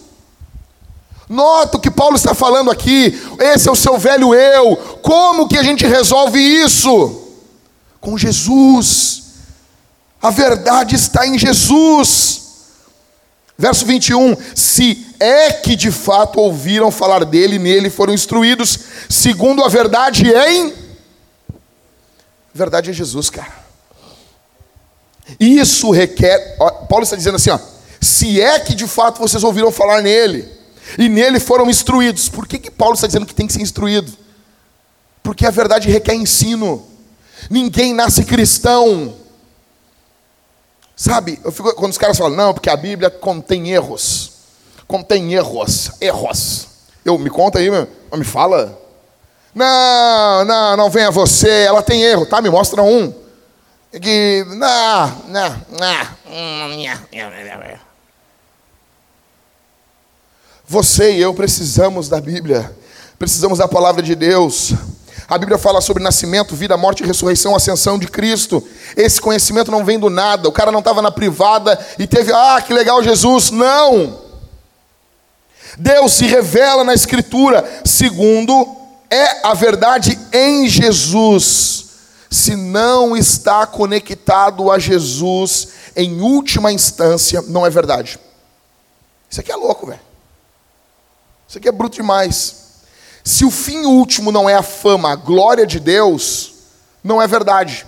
[1.29, 3.19] Nota o que Paulo está falando aqui.
[3.39, 4.75] Esse é o seu velho eu.
[5.01, 7.21] Como que a gente resolve isso?
[8.01, 9.23] Com Jesus.
[10.21, 12.41] A verdade está em Jesus.
[13.57, 19.69] Verso 21: Se é que de fato ouviram falar dele, nele foram instruídos, segundo a
[19.69, 20.82] verdade em
[22.53, 23.63] Verdade é Jesus, cara.
[25.39, 26.57] Isso requer.
[26.89, 27.59] Paulo está dizendo assim: ó,
[28.01, 30.47] se é que de fato vocês ouviram falar nele,
[30.97, 32.29] e nele foram instruídos.
[32.29, 34.11] Por que, que Paulo está dizendo que tem que ser instruído?
[35.21, 36.85] Porque a verdade requer ensino.
[37.49, 39.15] Ninguém nasce cristão.
[40.95, 44.31] Sabe, eu fico, quando os caras falam, não, porque a Bíblia contém erros.
[44.87, 46.67] Contém erros, erros.
[47.03, 48.79] Eu, me conta aí, me fala.
[49.53, 52.41] Não, não, não venha você, ela tem erro, tá?
[52.41, 53.13] Me mostra um.
[54.01, 56.07] Que, não, não, não.
[60.65, 62.75] Você e eu precisamos da Bíblia,
[63.19, 64.73] precisamos da palavra de Deus.
[65.27, 68.65] A Bíblia fala sobre nascimento, vida, morte, ressurreição, ascensão de Cristo.
[68.95, 70.49] Esse conhecimento não vem do nada.
[70.49, 73.51] O cara não estava na privada e teve, ah, que legal Jesus.
[73.51, 74.19] Não.
[75.77, 78.82] Deus se revela na Escritura segundo
[79.13, 81.85] é a verdade em Jesus,
[82.31, 88.19] se não está conectado a Jesus em última instância, não é verdade.
[89.29, 90.01] Isso aqui é louco, velho.
[91.47, 92.55] Isso aqui é bruto demais.
[93.23, 96.53] Se o fim último não é a fama, a glória de Deus,
[97.03, 97.85] não é verdade.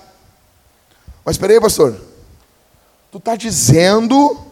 [1.23, 1.99] Mas espera aí, pastor.
[3.11, 4.45] Tu está dizendo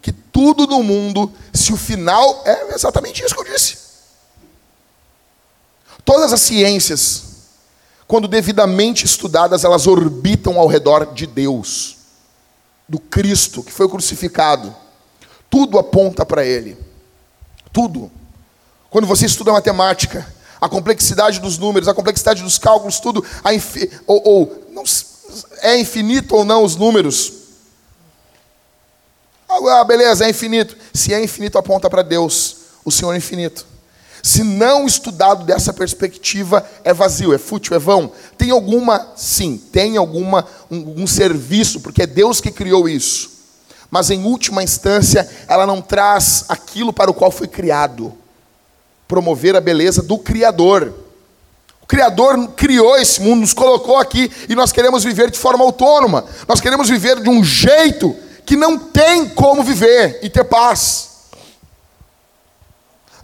[0.00, 3.83] que tudo no mundo, se o final é exatamente isso que eu disse.
[6.04, 7.22] Todas as ciências,
[8.06, 11.96] quando devidamente estudadas, elas orbitam ao redor de Deus,
[12.88, 14.74] do Cristo que foi crucificado.
[15.48, 16.76] Tudo aponta para Ele.
[17.72, 18.10] Tudo.
[18.90, 20.26] Quando você estuda matemática,
[20.60, 23.24] a complexidade dos números, a complexidade dos cálculos, tudo,
[24.06, 24.84] ou, ou não,
[25.62, 27.32] é infinito ou não os números.
[29.48, 30.76] Ah, beleza, é infinito.
[30.92, 33.66] Se é infinito, aponta para Deus, o Senhor é infinito.
[34.24, 38.10] Se não estudado dessa perspectiva, é vazio, é fútil, é vão.
[38.38, 43.32] Tem alguma, sim, tem alguma um, um serviço, porque é Deus que criou isso.
[43.90, 48.14] Mas em última instância, ela não traz aquilo para o qual foi criado
[49.06, 50.94] promover a beleza do Criador.
[51.82, 56.24] O Criador criou esse mundo, nos colocou aqui e nós queremos viver de forma autônoma.
[56.48, 58.16] Nós queremos viver de um jeito
[58.46, 61.13] que não tem como viver e ter paz.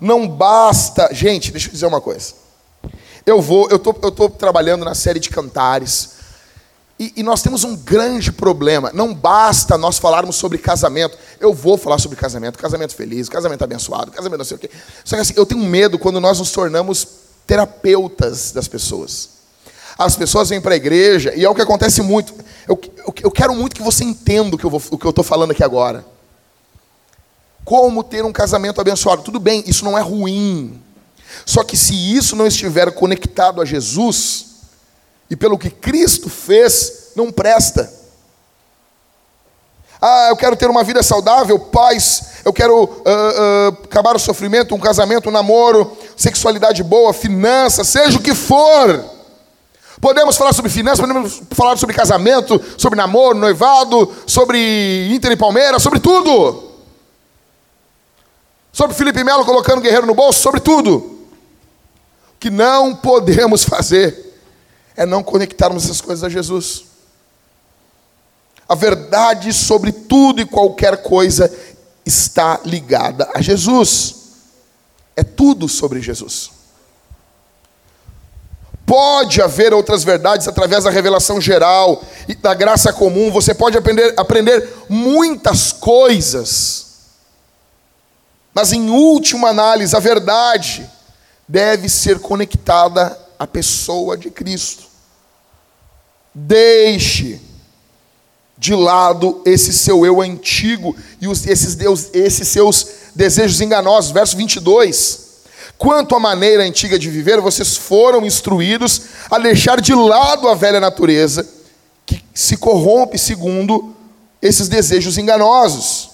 [0.01, 2.33] Não basta, gente, deixa eu dizer uma coisa.
[3.27, 6.21] Eu vou, eu tô, eu tô trabalhando na série de cantares.
[6.99, 8.91] E, e, nós temos um grande problema.
[8.93, 11.17] Não basta nós falarmos sobre casamento.
[11.39, 14.71] Eu vou falar sobre casamento, casamento feliz, casamento abençoado, casamento não sei o quê.
[15.05, 17.07] Só que assim, eu tenho medo quando nós nos tornamos
[17.47, 19.31] terapeutas das pessoas.
[19.99, 22.35] As pessoas vêm para a igreja e é o que acontece muito.
[22.69, 24.65] Eu, eu, eu quero muito que você entenda o que
[25.07, 26.05] eu estou falando aqui agora.
[27.65, 29.23] Como ter um casamento abençoado?
[29.23, 30.81] Tudo bem, isso não é ruim.
[31.47, 34.47] Só que se isso não estiver conectado a Jesus,
[35.31, 38.01] e pelo que Cristo fez, não presta.
[40.01, 44.75] Ah, eu quero ter uma vida saudável, paz, eu quero uh, uh, acabar o sofrimento,
[44.75, 49.05] um casamento, um namoro, sexualidade boa, finanças, seja o que for.
[50.01, 55.83] Podemos falar sobre finanças, podemos falar sobre casamento, sobre namoro, noivado, sobre Inter e Palmeiras,
[55.83, 56.70] sobre tudo.
[58.81, 60.97] Sobre Felipe Melo colocando guerreiro no bolso, sobre tudo.
[60.97, 64.41] O que não podemos fazer
[64.97, 66.85] é não conectarmos essas coisas a Jesus.
[68.67, 71.55] A verdade sobre tudo e qualquer coisa
[72.07, 74.15] está ligada a Jesus.
[75.15, 76.51] É tudo sobre Jesus.
[78.87, 83.31] Pode haver outras verdades através da revelação geral e da graça comum.
[83.31, 86.90] Você pode aprender, aprender muitas coisas.
[88.55, 90.89] Mas em última análise, a verdade
[91.47, 94.85] deve ser conectada à pessoa de Cristo.
[96.35, 97.41] Deixe
[98.59, 104.11] de lado esse seu eu antigo e esses, Deus, esses seus desejos enganosos.
[104.11, 105.31] Verso 22.
[105.79, 110.79] Quanto à maneira antiga de viver, vocês foram instruídos a deixar de lado a velha
[110.79, 111.49] natureza,
[112.05, 113.97] que se corrompe segundo
[114.43, 116.10] esses desejos enganosos.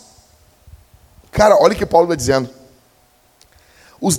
[1.36, 2.48] Cara, olha o que Paulo está dizendo.
[4.00, 4.18] Os,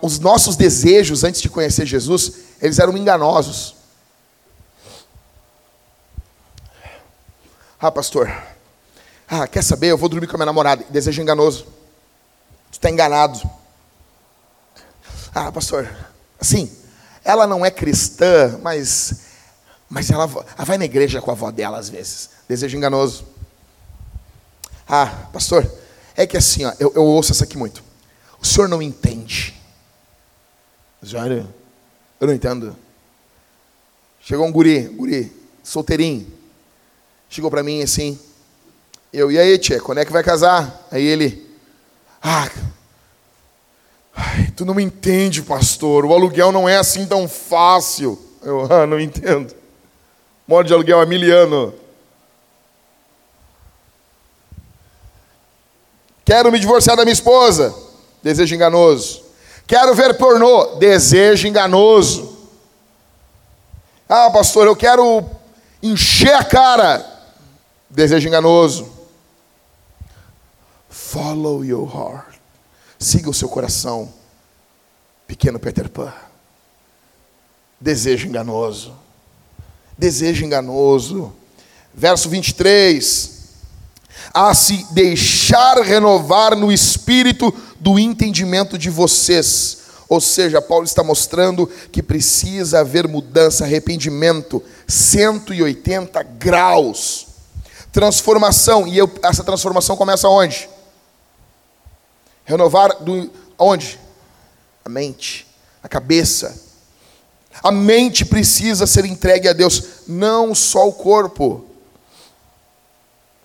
[0.00, 3.76] os nossos desejos antes de conhecer Jesus, eles eram enganosos.
[7.78, 8.34] Ah, pastor.
[9.28, 9.88] Ah, quer saber?
[9.88, 10.86] Eu vou dormir com a minha namorada.
[10.88, 11.64] Desejo enganoso.
[12.70, 13.38] Tu está enganado.
[15.34, 15.86] Ah, pastor.
[16.40, 16.74] Assim,
[17.22, 19.20] ela não é cristã, mas,
[19.86, 22.30] mas ela, ela vai na igreja com a avó dela às vezes.
[22.48, 23.26] Desejo enganoso.
[24.88, 25.70] Ah, pastor,
[26.18, 27.80] é que assim, ó, eu, eu ouço essa aqui muito.
[28.40, 29.54] O senhor não entende.
[31.14, 31.46] Olha,
[32.20, 32.76] eu não entendo.
[34.20, 36.26] Chegou um guri, guri, solteirinho.
[37.30, 38.18] Chegou para mim assim,
[39.12, 40.88] eu, e aí, tia, quando é que vai casar?
[40.90, 41.46] Aí ele,
[42.20, 42.50] ah,
[44.12, 48.20] ai, tu não me entende, pastor, o aluguel não é assim tão fácil.
[48.42, 49.54] Eu, ah, não entendo.
[50.48, 51.74] Moro de aluguel há mil anos.
[56.28, 57.74] Quero me divorciar da minha esposa.
[58.22, 59.24] Desejo enganoso.
[59.66, 60.76] Quero ver pornô.
[60.76, 62.36] Desejo enganoso.
[64.06, 65.24] Ah, pastor, eu quero
[65.82, 67.02] encher a cara.
[67.88, 68.92] Desejo enganoso.
[70.90, 72.38] Follow your heart.
[72.98, 74.12] Siga o seu coração.
[75.26, 76.12] Pequeno Peter Pan.
[77.80, 78.94] Desejo enganoso.
[79.96, 81.32] Desejo enganoso.
[81.94, 83.37] Verso 23.
[84.40, 89.78] A se deixar renovar no espírito do entendimento de vocês.
[90.08, 97.26] Ou seja, Paulo está mostrando que precisa haver mudança, arrependimento, 180 graus,
[97.90, 98.86] transformação.
[98.86, 100.70] E eu, essa transformação começa onde?
[102.44, 103.28] Renovar do
[103.58, 103.98] onde?
[104.84, 105.48] A mente,
[105.82, 106.56] a cabeça.
[107.60, 111.67] A mente precisa ser entregue a Deus, não só o corpo.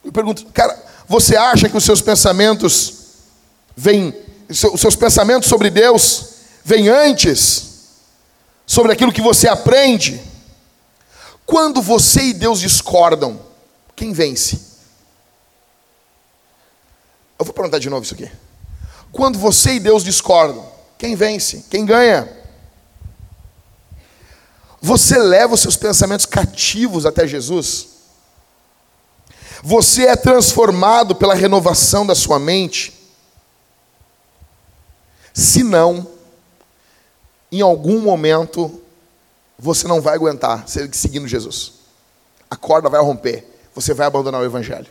[0.04, 0.78] Eu pergunto, cara,
[1.08, 2.94] você acha que os seus pensamentos
[3.76, 4.14] vêm,
[4.50, 6.26] os seus pensamentos sobre Deus
[6.64, 7.72] vêm antes
[8.66, 10.22] sobre aquilo que você aprende?
[11.46, 13.40] Quando você e Deus discordam,
[13.96, 14.60] quem vence?
[17.38, 18.32] Eu vou perguntar de novo isso aqui.
[19.12, 20.66] Quando você e Deus discordam,
[20.98, 21.66] quem vence?
[21.70, 22.28] Quem ganha?
[24.82, 27.93] Você leva os seus pensamentos cativos até Jesus?
[29.66, 32.94] Você é transformado pela renovação da sua mente?
[35.34, 36.06] Se não,
[37.50, 38.82] em algum momento
[39.58, 41.76] você não vai aguentar seguindo Jesus.
[42.52, 44.88] A corda vai romper, você vai abandonar o Evangelho.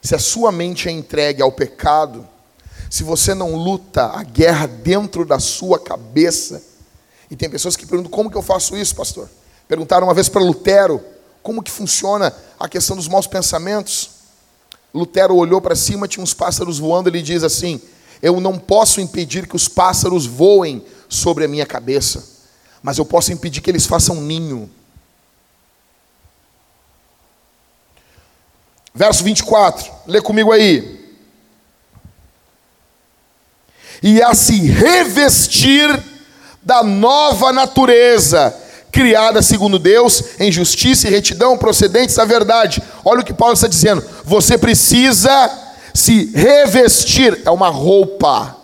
[0.00, 2.26] Se a sua mente é entregue ao pecado,
[2.88, 6.62] se você não luta a guerra dentro da sua cabeça,
[7.30, 9.28] e tem pessoas que perguntam: como que eu faço isso, pastor?
[9.68, 11.12] Perguntaram uma vez para Lutero
[11.44, 14.10] como que funciona a questão dos maus pensamentos.
[14.94, 17.80] Lutero olhou para cima, tinha uns pássaros voando, ele diz assim:
[18.22, 22.24] Eu não posso impedir que os pássaros voem sobre a minha cabeça,
[22.82, 24.70] mas eu posso impedir que eles façam ninho.
[28.94, 31.04] Verso 24, lê comigo aí
[34.02, 36.02] e a se revestir
[36.62, 38.54] da nova natureza,
[38.94, 42.80] criada segundo Deus, em justiça e retidão, procedentes da verdade.
[43.04, 44.04] Olha o que Paulo está dizendo.
[44.24, 45.50] Você precisa
[45.92, 48.56] se revestir, é uma roupa.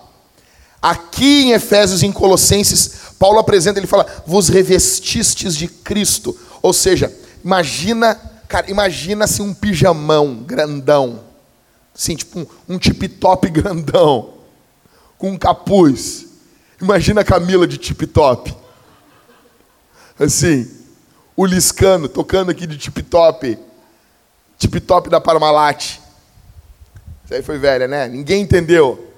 [0.80, 6.38] Aqui em Efésios em Colossenses, Paulo apresenta, ele fala: "Vos revestistes de Cristo".
[6.62, 7.12] Ou seja,
[7.44, 8.14] imagina,
[8.46, 11.24] cara, imagina se um pijamão grandão,
[11.92, 14.34] assim, tipo um, um tip-top grandão
[15.18, 16.24] com um capuz.
[16.80, 18.59] Imagina a Camila de tip-top.
[20.20, 20.70] Assim,
[21.34, 23.58] o Liscano tocando aqui de tip-top.
[24.58, 25.98] Tip-top da Parmalat.
[27.24, 28.06] Isso aí foi velha, né?
[28.06, 29.12] Ninguém entendeu.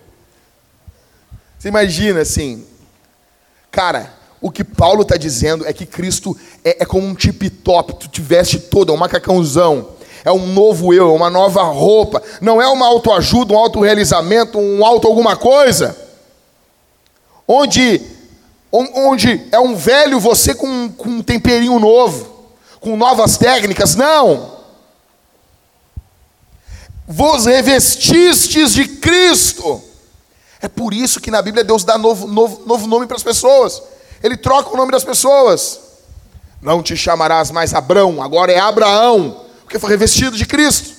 [1.59, 2.65] Você imagina assim,
[3.69, 8.09] cara, o que Paulo está dizendo é que Cristo é, é como um tip-top, tu
[8.09, 9.91] te veste todo, é um macacãozão,
[10.25, 14.85] é um novo eu, é uma nova roupa, não é uma autoajuda, um autorrealizamento, um
[14.85, 15.97] auto alguma coisa,
[17.47, 18.01] onde,
[18.73, 22.49] onde é um velho você com, com um temperinho novo,
[22.81, 24.61] com novas técnicas, não.
[27.07, 29.83] Vos revestistes de Cristo.
[30.61, 33.83] É por isso que na Bíblia Deus dá novo, novo, novo nome para as pessoas.
[34.23, 35.81] Ele troca o nome das pessoas.
[36.63, 40.95] Não te chamarás mais Abrão, agora é Abraão, porque foi revestido de Cristo.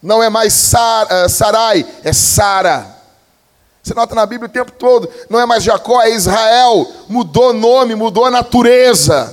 [0.00, 2.94] Não é mais Sar, uh, Sarai, é Sara.
[3.84, 6.90] Você nota na Bíblia o tempo todo, não é mais Jacó, é Israel.
[7.06, 9.32] Mudou nome, mudou a natureza.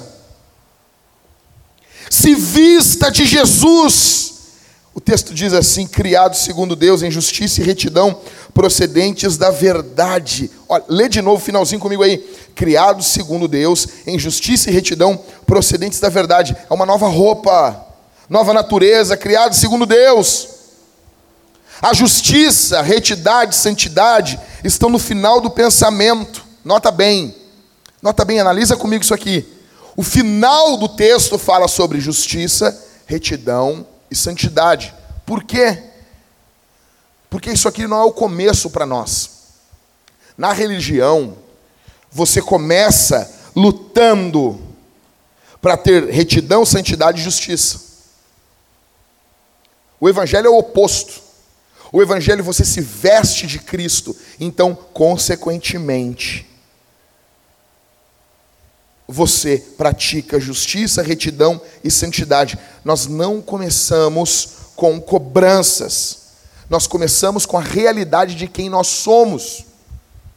[2.10, 4.30] Se vista de Jesus.
[4.94, 8.20] O texto diz assim: criado segundo Deus em justiça e retidão,
[8.54, 10.52] procedentes da verdade.
[10.68, 12.18] Olha, lê de novo o finalzinho comigo aí.
[12.54, 16.58] Criado segundo Deus em justiça e retidão, procedentes da verdade.
[16.70, 17.88] É uma nova roupa,
[18.28, 20.61] nova natureza, criado segundo Deus.
[21.82, 26.46] A justiça, retidade, santidade estão no final do pensamento.
[26.64, 27.36] Nota bem,
[28.02, 29.48] nota bem, analisa comigo isso aqui.
[29.98, 34.94] O final do texto fala sobre justiça, retidão e santidade.
[35.26, 35.84] Por quê?
[37.30, 39.30] Porque isso aqui não é o começo para nós.
[40.38, 41.36] Na religião,
[42.12, 44.62] você começa lutando
[45.62, 47.80] para ter retidão, santidade e justiça.
[50.00, 51.21] O evangelho é o oposto.
[51.92, 56.48] O evangelho você se veste de Cristo, então, consequentemente,
[59.08, 62.58] você pratica justiça, retidão e santidade.
[62.86, 66.22] Nós não começamos com cobranças.
[66.70, 69.66] Nós começamos com a realidade de quem nós somos,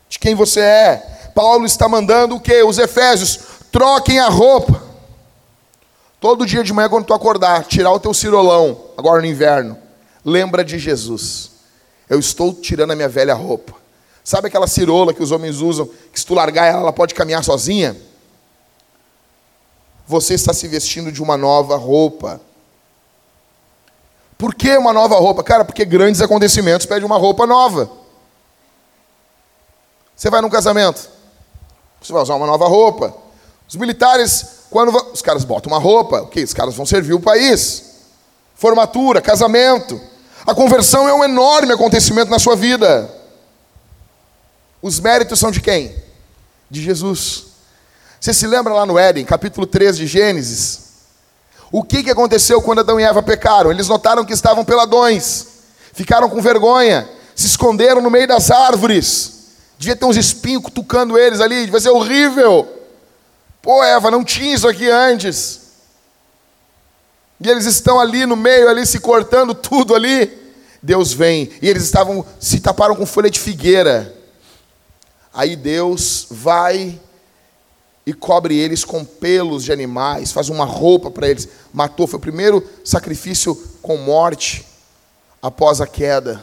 [0.09, 1.31] de quem você é.
[1.33, 2.63] Paulo está mandando o que?
[2.65, 3.39] Os Efésios,
[3.71, 4.83] troquem a roupa.
[6.21, 9.79] Todo dia de manhã, quando tu acordar, tirar o teu cirolão, agora no inverno,
[10.25, 11.51] lembra de Jesus.
[12.09, 13.75] Eu estou tirando a minha velha roupa.
[14.23, 17.45] Sabe aquela cirola que os homens usam, que se tu largar ela, ela pode caminhar
[17.45, 17.97] sozinha?
[20.07, 22.41] você está se vestindo de uma nova roupa.
[24.37, 25.43] Por que uma nova roupa?
[25.43, 27.91] Cara, porque grandes acontecimentos pedem uma roupa nova.
[30.15, 31.09] Você vai num casamento,
[32.01, 33.15] você vai usar uma nova roupa.
[33.67, 36.45] Os militares, quando os caras botam uma roupa, o que?
[36.45, 37.95] Os caras vão servir o país.
[38.55, 40.01] Formatura, casamento.
[40.47, 43.11] A conversão é um enorme acontecimento na sua vida.
[44.83, 45.95] Os méritos são de quem?
[46.71, 47.47] De Jesus.
[48.21, 50.85] Você se lembra lá no Éden, capítulo 3 de Gênesis?
[51.73, 53.71] O que, que aconteceu quando Adão e Eva pecaram?
[53.71, 55.47] Eles notaram que estavam peladões,
[55.95, 59.33] ficaram com vergonha, se esconderam no meio das árvores.
[59.79, 62.69] Devia ter uns espinhos cutucando eles ali, devia ser horrível.
[63.63, 65.64] Pô, Eva, não tinha isso aqui antes.
[67.41, 70.31] E eles estão ali no meio, ali se cortando tudo ali.
[70.83, 71.51] Deus vem.
[71.61, 74.15] E eles estavam, se taparam com folha de figueira.
[75.33, 77.01] Aí Deus vai
[78.07, 81.49] e cobre eles com pelos de animais, faz uma roupa para eles.
[81.73, 84.67] Matou, foi o primeiro sacrifício com morte
[85.43, 86.41] após a queda.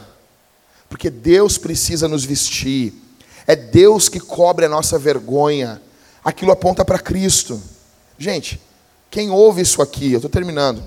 [0.88, 2.92] Porque Deus precisa nos vestir.
[3.46, 5.80] É Deus que cobre a nossa vergonha.
[6.24, 7.60] Aquilo aponta para Cristo.
[8.18, 8.60] Gente,
[9.12, 10.82] quem ouve isso aqui, eu estou terminando.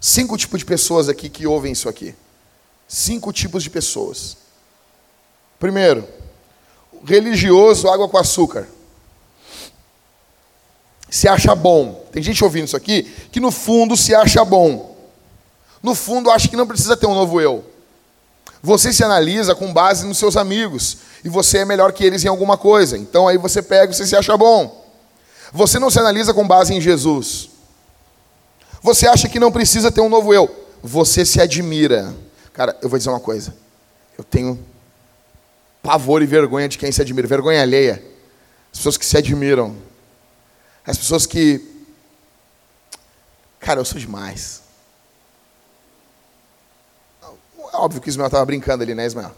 [0.00, 2.14] Cinco tipos de pessoas aqui que ouvem isso aqui.
[2.86, 4.36] Cinco tipos de pessoas.
[5.58, 6.06] Primeiro,
[7.04, 8.68] religioso água com açúcar.
[11.10, 12.06] Se acha bom.
[12.12, 13.02] Tem gente ouvindo isso aqui
[13.32, 14.96] que no fundo se acha bom.
[15.82, 17.64] No fundo acha que não precisa ter um novo eu.
[18.62, 22.28] Você se analisa com base nos seus amigos e você é melhor que eles em
[22.28, 22.96] alguma coisa.
[22.96, 24.79] Então aí você pega e você se acha bom.
[25.52, 27.50] Você não se analisa com base em Jesus.
[28.82, 30.48] Você acha que não precisa ter um novo eu.
[30.82, 32.14] Você se admira.
[32.52, 33.54] Cara, eu vou dizer uma coisa.
[34.16, 34.58] Eu tenho
[35.82, 38.02] pavor e vergonha de quem se admira, vergonha alheia.
[38.72, 39.76] As pessoas que se admiram.
[40.86, 41.66] As pessoas que.
[43.58, 44.62] Cara, eu sou demais.
[47.22, 49.32] É óbvio que o Ismael estava brincando ali, né, Ismael?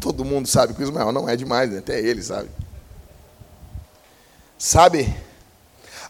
[0.00, 1.78] Todo mundo sabe que o Ismael não é demais, né?
[1.78, 2.48] até ele sabe.
[4.58, 5.16] Sabe?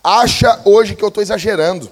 [0.03, 1.91] Acha hoje que eu estou exagerando.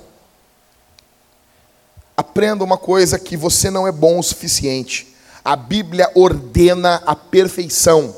[2.16, 5.14] Aprenda uma coisa que você não é bom o suficiente.
[5.44, 8.16] A Bíblia ordena a perfeição.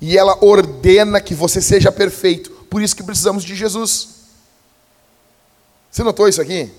[0.00, 2.50] E ela ordena que você seja perfeito.
[2.70, 4.08] Por isso que precisamos de Jesus.
[5.90, 6.72] Você notou isso aqui?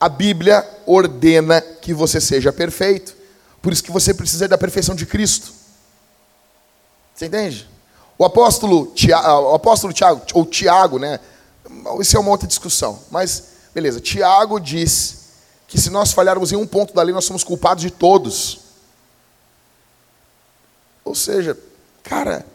[0.00, 3.14] A Bíblia ordena que você seja perfeito.
[3.62, 5.52] Por isso que você precisa da perfeição de Cristo.
[7.14, 7.73] Você entende?
[8.16, 11.18] O apóstolo Tiago, o apóstolo Tiago, ou Tiago, né?
[12.00, 12.98] Isso é uma outra discussão.
[13.10, 13.44] Mas,
[13.74, 15.24] beleza, Tiago diz
[15.66, 18.60] que se nós falharmos em um ponto da lei, nós somos culpados de todos.
[21.04, 21.58] Ou seja,
[22.02, 22.46] cara,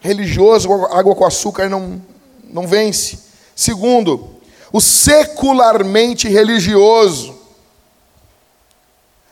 [0.00, 2.00] religioso, água com açúcar não,
[2.44, 3.18] não vence.
[3.54, 4.36] Segundo,
[4.72, 7.36] o secularmente religioso.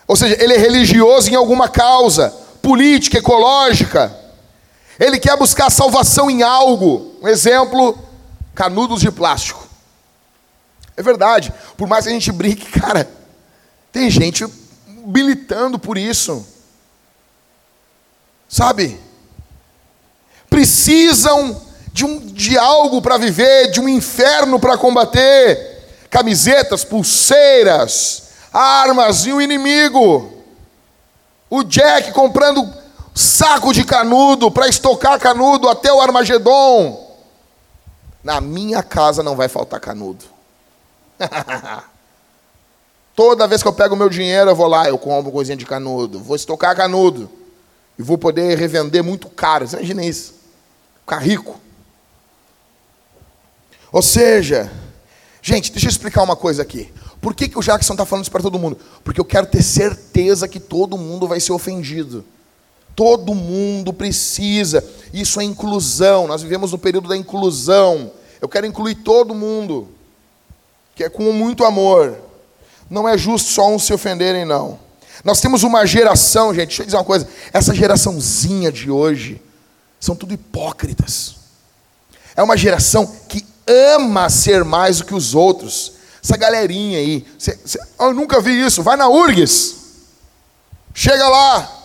[0.06, 2.30] Ou seja, ele é religioso em alguma causa,
[2.60, 4.25] política, ecológica.
[4.98, 7.14] Ele quer buscar salvação em algo.
[7.22, 7.98] Um exemplo,
[8.54, 9.66] canudos de plástico.
[10.96, 11.52] É verdade.
[11.76, 13.08] Por mais que a gente brinque, cara,
[13.92, 14.46] tem gente
[14.86, 16.46] militando por isso.
[18.48, 18.98] Sabe?
[20.48, 21.60] Precisam
[21.92, 25.74] de, um, de algo para viver, de um inferno para combater.
[26.08, 28.22] Camisetas, pulseiras,
[28.52, 30.32] armas e o inimigo.
[31.50, 32.85] O Jack comprando
[33.16, 37.16] saco de canudo para estocar canudo até o Armagedon.
[38.22, 40.22] Na minha casa não vai faltar canudo.
[43.16, 46.20] Toda vez que eu pego meu dinheiro, eu vou lá, eu compro coisinha de canudo,
[46.20, 47.30] vou estocar canudo.
[47.98, 49.64] E vou poder revender muito caro.
[49.64, 50.34] Imagina isso.
[51.00, 51.58] Ficar rico.
[53.90, 54.70] Ou seja,
[55.40, 56.92] gente, deixa eu explicar uma coisa aqui.
[57.22, 58.78] Por que, que o Jackson está falando isso para todo mundo?
[59.02, 62.22] Porque eu quero ter certeza que todo mundo vai ser ofendido.
[62.96, 64.82] Todo mundo precisa.
[65.12, 66.26] Isso é inclusão.
[66.26, 68.10] Nós vivemos no período da inclusão.
[68.40, 69.88] Eu quero incluir todo mundo.
[70.94, 72.16] Que é com muito amor.
[72.88, 74.78] Não é justo só uns se ofenderem, não.
[75.22, 77.28] Nós temos uma geração, gente, deixa eu dizer uma coisa.
[77.52, 79.42] Essa geraçãozinha de hoje
[80.00, 81.36] são tudo hipócritas.
[82.34, 85.92] É uma geração que ama ser mais do que os outros.
[86.22, 87.26] Essa galerinha aí.
[87.38, 88.82] Cê, cê, eu nunca vi isso.
[88.82, 89.74] Vai na URGS.
[90.94, 91.75] Chega lá.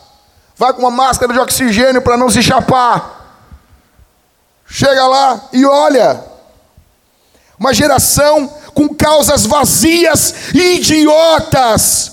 [0.62, 3.50] Vai com uma máscara de oxigênio para não se chapar.
[4.68, 6.24] Chega lá e olha.
[7.58, 12.12] Uma geração com causas vazias e idiotas.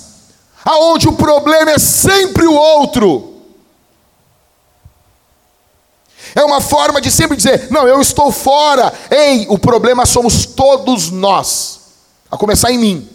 [0.64, 3.42] Aonde o problema é sempre o outro.
[6.34, 8.90] É uma forma de sempre dizer: não, eu estou fora.
[9.10, 11.80] Ei, o problema somos todos nós.
[12.30, 13.10] A começar em mim.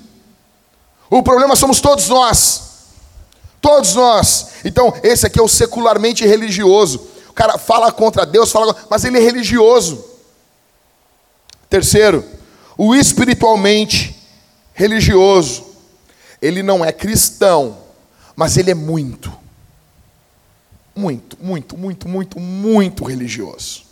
[1.09, 2.72] O problema somos todos nós.
[3.63, 4.55] Todos nós.
[4.65, 7.07] Então, esse aqui é o secularmente religioso.
[7.29, 10.03] O cara fala contra Deus, fala, mas ele é religioso.
[11.69, 12.25] Terceiro,
[12.77, 14.21] o espiritualmente
[14.73, 15.65] religioso.
[16.41, 17.77] Ele não é cristão,
[18.35, 19.31] mas ele é muito.
[20.93, 23.83] Muito, muito, muito, muito, muito religioso.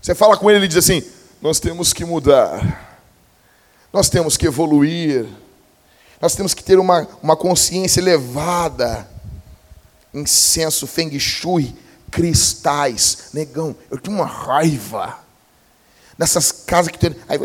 [0.00, 1.02] Você fala com ele, ele diz assim:
[1.42, 3.00] Nós temos que mudar,
[3.92, 5.26] nós temos que evoluir,
[6.20, 9.08] nós temos que ter uma, uma consciência elevada.
[10.12, 11.74] Incenso, feng shui,
[12.10, 13.30] cristais.
[13.32, 15.18] Negão, eu tenho uma raiva.
[16.16, 17.14] Nessas casas que tem.
[17.28, 17.38] Aí,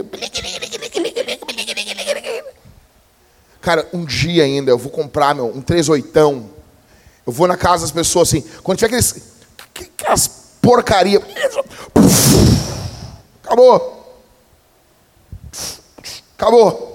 [3.61, 6.17] cara, um dia ainda eu vou comprar meu, um 38.
[7.25, 8.41] Eu vou na casa das pessoas assim.
[8.63, 9.15] Quando tiver aqueles.
[9.75, 10.27] Aquelas
[10.59, 11.21] porcaria.
[13.43, 14.17] Acabou.
[16.35, 16.92] Acabou.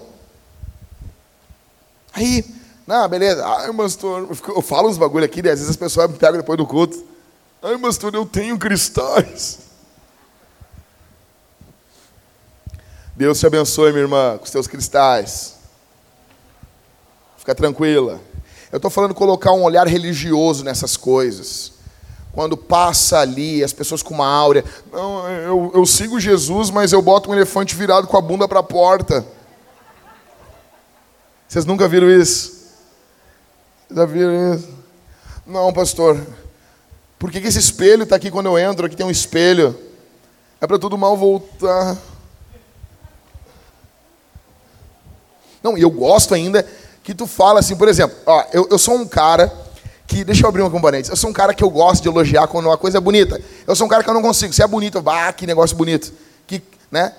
[2.18, 2.44] Aí,
[2.86, 3.46] não, beleza.
[3.46, 5.50] Ai, pastor, eu falo uns bagulho aqui, né?
[5.50, 7.04] às vezes as pessoas me pegam depois do culto.
[7.62, 9.60] Ai, pastor, eu tenho cristais.
[13.14, 15.54] Deus te abençoe, minha irmã, com os teus cristais.
[17.36, 18.20] Fica tranquila.
[18.72, 21.72] Eu estou falando colocar um olhar religioso nessas coisas.
[22.32, 24.64] Quando passa ali, as pessoas com uma áurea.
[24.92, 28.60] Não, eu, eu sigo Jesus, mas eu boto um elefante virado com a bunda para
[28.60, 29.26] a porta.
[31.48, 32.58] Vocês nunca viram isso?
[33.90, 34.68] Já viram isso?
[35.46, 36.20] Não, pastor.
[37.18, 38.84] Por que, que esse espelho está aqui quando eu entro?
[38.84, 39.74] Aqui tem um espelho.
[40.60, 41.96] É para tudo mal voltar.
[45.62, 46.66] Não, e eu gosto ainda
[47.02, 49.50] que tu fala assim, por exemplo, ó, eu, eu sou um cara
[50.06, 52.46] que, deixa eu abrir uma componente, eu sou um cara que eu gosto de elogiar
[52.46, 53.40] quando uma coisa é bonita.
[53.66, 56.12] Eu sou um cara que eu não consigo, se é bonito, ah, que negócio bonito.
[56.46, 57.14] Que, né?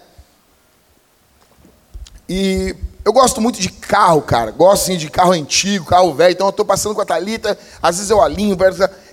[2.29, 4.51] E eu gosto muito de carro, cara.
[4.51, 6.33] Gosto assim, de carro antigo, carro velho.
[6.33, 8.57] Então eu estou passando com a Thalita, às vezes eu alinho.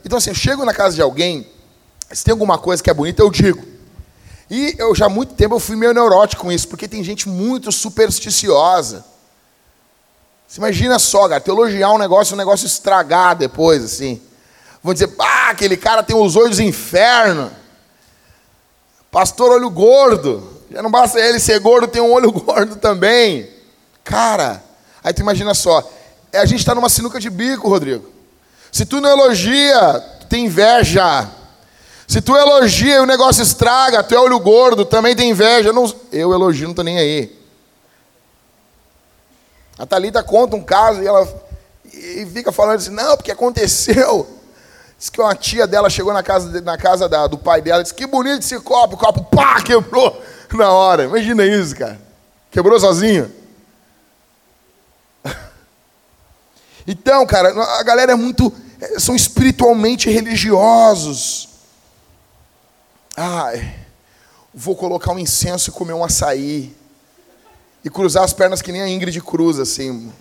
[0.04, 1.46] Então assim, eu chego na casa de alguém,
[2.12, 3.64] se tem alguma coisa que é bonita, eu digo.
[4.50, 7.28] E eu já há muito tempo eu fui meio neurótico com isso, porque tem gente
[7.28, 9.04] muito supersticiosa.
[10.46, 14.20] Você imagina só, cara, teologiar um negócio, um negócio estragar depois, assim.
[14.82, 17.50] Vão dizer, ah, aquele cara tem os olhos inferno.
[19.10, 20.56] Pastor olho gordo.
[20.70, 23.55] Já não basta ele ser gordo, tem um olho gordo também.
[24.06, 24.62] Cara,
[25.02, 25.82] aí tu imagina só.
[26.32, 28.08] É, a gente está numa sinuca de bico, Rodrigo.
[28.70, 31.28] Se tu não elogia, tu tem inveja.
[32.06, 35.70] Se tu elogia e o negócio estraga, tu é olho gordo, também tem inveja.
[35.70, 37.36] Eu, não, eu elogio, não estou nem aí.
[39.76, 41.28] A Thalita conta um caso e ela
[41.92, 44.24] e fica falando assim, não, porque aconteceu.
[44.96, 47.82] Diz que uma tia dela chegou na casa, na casa da, do pai dela e
[47.82, 51.04] disse, que bonito esse copo, o copo pá, quebrou na hora.
[51.04, 51.98] Imagina isso, cara.
[52.52, 53.45] Quebrou sozinho.
[56.86, 58.52] Então, cara, a galera é muito.
[58.80, 61.48] É, são espiritualmente religiosos.
[63.16, 63.74] Ai,
[64.54, 66.72] vou colocar um incenso e comer um açaí
[67.82, 70.12] e cruzar as pernas que nem a Ingrid cruza, assim.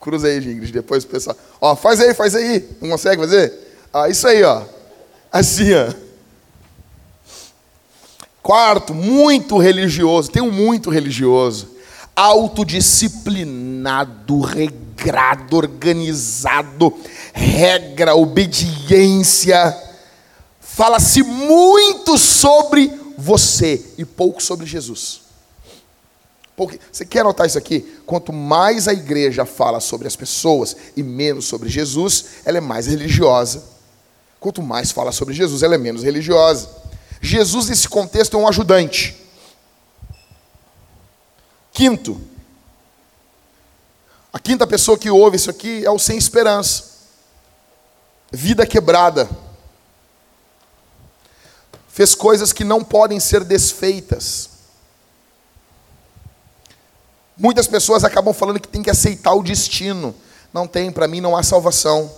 [0.00, 1.36] Cruza aí, Ingrid, depois o pessoal.
[1.60, 2.66] Ó, faz aí, faz aí.
[2.80, 3.52] Não consegue fazer?
[3.92, 4.62] Ah, isso aí, ó.
[5.30, 5.92] Assim, ó.
[8.42, 10.30] Quarto, muito religioso.
[10.30, 11.70] Tem um muito religioso.
[12.14, 14.81] Autodisciplinado, regrado,
[15.52, 16.92] organizado,
[17.32, 19.76] regra, obediência.
[20.60, 25.22] Fala-se muito sobre você e pouco sobre Jesus.
[26.56, 27.80] Porque, você quer notar isso aqui?
[28.04, 32.86] Quanto mais a igreja fala sobre as pessoas e menos sobre Jesus, ela é mais
[32.86, 33.64] religiosa.
[34.38, 36.68] Quanto mais fala sobre Jesus, ela é menos religiosa.
[37.20, 39.16] Jesus, nesse contexto, é um ajudante.
[41.72, 42.20] Quinto,
[44.32, 46.84] a quinta pessoa que ouve isso aqui é o sem esperança.
[48.30, 49.28] Vida quebrada.
[51.88, 54.48] Fez coisas que não podem ser desfeitas.
[57.36, 60.14] Muitas pessoas acabam falando que tem que aceitar o destino.
[60.52, 62.10] Não tem, para mim não há salvação.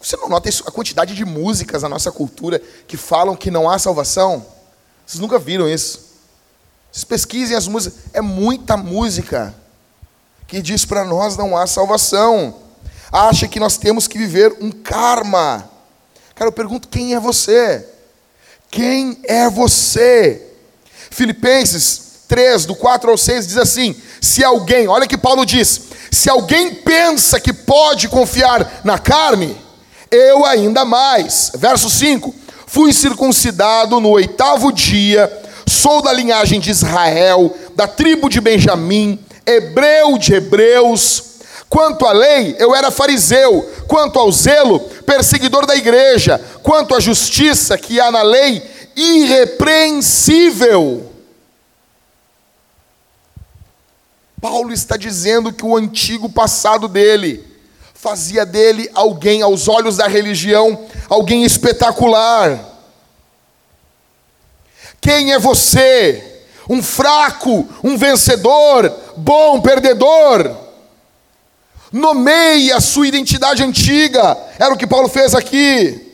[0.00, 3.68] Você não nota isso, a quantidade de músicas na nossa cultura que falam que não
[3.68, 4.46] há salvação?
[5.06, 6.10] Vocês nunca viram isso?
[6.90, 9.54] Vocês pesquisem as músicas, é muita música
[10.50, 12.56] que diz para nós não há salvação.
[13.12, 15.70] Acha que nós temos que viver um karma.
[16.34, 17.86] Cara, eu pergunto quem é você?
[18.68, 20.44] Quem é você?
[21.08, 26.28] Filipenses 3, do 4 ao 6, diz assim: Se alguém, olha que Paulo diz, se
[26.28, 29.56] alguém pensa que pode confiar na carne,
[30.10, 31.52] eu ainda mais.
[31.54, 32.34] Verso 5:
[32.66, 35.30] Fui circuncidado no oitavo dia,
[35.64, 39.16] sou da linhagem de Israel, da tribo de Benjamim,
[39.46, 41.30] hebreu de hebreus,
[41.70, 43.62] Quanto à lei, eu era fariseu.
[43.86, 46.36] Quanto ao zelo, perseguidor da igreja.
[46.64, 48.60] Quanto à justiça que há na lei,
[48.96, 51.08] irrepreensível.
[54.40, 57.46] Paulo está dizendo que o antigo passado dele
[57.94, 62.58] fazia dele alguém, aos olhos da religião, alguém espetacular.
[65.00, 66.29] Quem é você?
[66.68, 70.54] Um fraco, um vencedor, bom, perdedor?
[71.92, 76.06] Nomeie a sua identidade antiga, era o que Paulo fez aqui.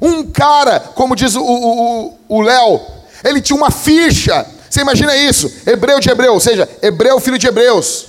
[0.00, 2.80] Um cara, como diz o Léo,
[3.24, 4.46] ele tinha uma ficha.
[4.68, 5.50] Você imagina isso?
[5.66, 8.06] Hebreu de hebreu, ou seja, hebreu, filho de hebreus.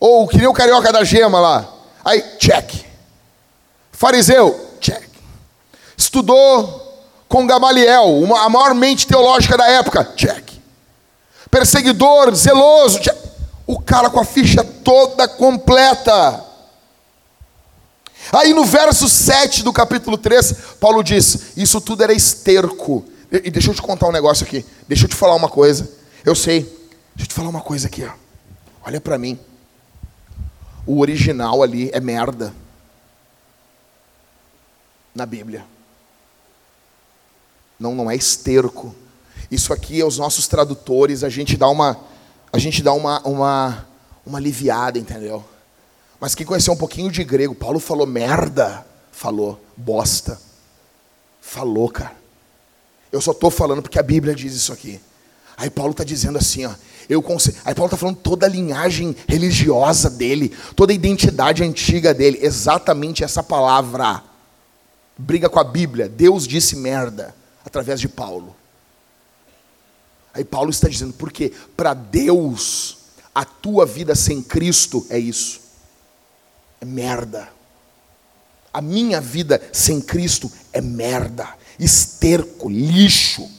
[0.00, 1.68] Ou que nem o carioca da gema lá.
[2.04, 2.84] Aí, check.
[3.92, 5.02] Fariseu, check.
[5.96, 6.87] Estudou
[7.28, 10.52] com Gamaliel, uma, a maior mente teológica da época, check.
[11.50, 13.16] Perseguidor, zeloso, check.
[13.66, 16.44] O cara com a ficha toda completa.
[18.32, 23.04] Aí no verso 7 do capítulo 3, Paulo diz: Isso tudo era esterco.
[23.30, 24.64] E deixa eu te contar um negócio aqui.
[24.86, 25.90] Deixa eu te falar uma coisa.
[26.24, 26.62] Eu sei.
[27.14, 28.04] Deixa eu te falar uma coisa aqui.
[28.04, 28.10] Ó.
[28.86, 29.38] Olha para mim.
[30.86, 32.54] O original ali é merda.
[35.14, 35.64] Na Bíblia.
[37.78, 38.94] Não, não é esterco.
[39.50, 41.98] Isso aqui é os nossos tradutores, a gente dá uma
[42.52, 43.86] a gente dá uma uma
[44.26, 45.44] uma aliviada, entendeu?
[46.20, 50.38] Mas quem conheceu um pouquinho de grego, Paulo falou merda, falou bosta.
[51.40, 52.16] Falou, cara.
[53.10, 55.00] Eu só estou falando porque a Bíblia diz isso aqui.
[55.56, 56.72] Aí Paulo está dizendo assim, ó,
[57.08, 57.24] eu
[57.64, 63.24] Aí Paulo está falando toda a linhagem religiosa dele, toda a identidade antiga dele, exatamente
[63.24, 64.22] essa palavra.
[65.16, 66.08] Briga com a Bíblia.
[66.08, 68.56] Deus disse merda através de Paulo.
[70.32, 72.98] Aí Paulo está dizendo, porque para Deus
[73.34, 75.60] a tua vida sem Cristo é isso.
[76.80, 77.48] É merda.
[78.72, 81.48] A minha vida sem Cristo é merda,
[81.78, 83.50] esterco, lixo.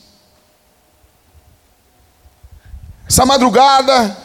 [3.08, 4.16] Essa madrugada,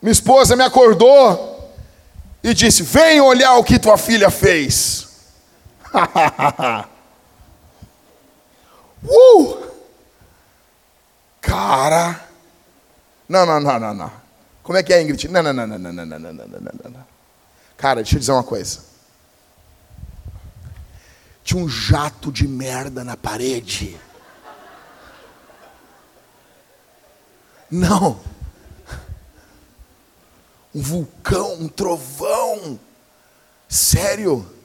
[0.00, 1.74] minha esposa me acordou
[2.42, 5.09] e disse: Vem olhar o que tua filha fez.
[9.04, 9.70] Uh!
[11.40, 12.20] Cara,
[13.28, 14.12] não, não, não, não, não.
[14.62, 15.28] Como é que é, Ingrid?
[15.28, 17.06] Não, não, não, não, não, não, não, não, não, não, não.
[17.76, 18.80] Cara, deixa eu dizer uma coisa.
[21.42, 23.98] Tinha um jato de merda na parede.
[27.70, 28.20] Não.
[30.74, 32.78] Um vulcão, um trovão.
[33.68, 34.59] Sério.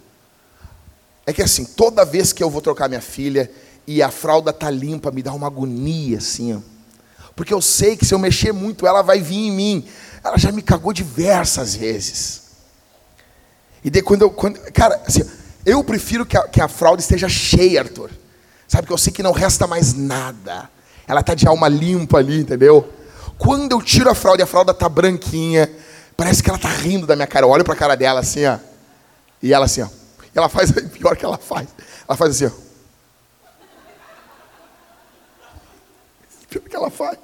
[1.26, 3.50] É que assim, toda vez que eu vou trocar minha filha
[3.88, 6.60] e a fralda tá limpa, me dá uma agonia assim, ó.
[7.36, 9.88] Porque eu sei que se eu mexer muito, ela vai vir em mim.
[10.24, 12.44] Ela já me cagou diversas vezes.
[13.84, 14.32] E daí quando eu.
[14.32, 15.24] Quando, cara, assim,
[15.66, 18.10] eu prefiro que a, que a fralda esteja cheia, Arthur.
[18.68, 20.70] Sabe que eu sei que não resta mais nada.
[21.08, 22.90] Ela está de alma limpa ali, entendeu?
[23.38, 25.70] Quando eu tiro a fralda e a fralda está branquinha,
[26.16, 27.46] parece que ela está rindo da minha cara.
[27.46, 28.58] Eu olho para a cara dela assim, ó.
[29.42, 29.88] E ela assim, ó.
[30.36, 31.68] Ela faz, pior que ela faz.
[32.08, 32.66] Ela faz assim, ó.
[36.50, 37.18] Pior que ela faz.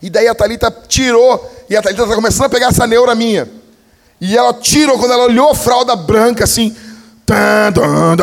[0.00, 3.50] E daí a Thalita tirou, e a Thalita está começando a pegar essa neura minha.
[4.20, 6.74] E ela tirou, quando ela olhou a fralda branca assim,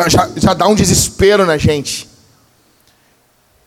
[0.08, 2.08] já, já dá um desespero na gente.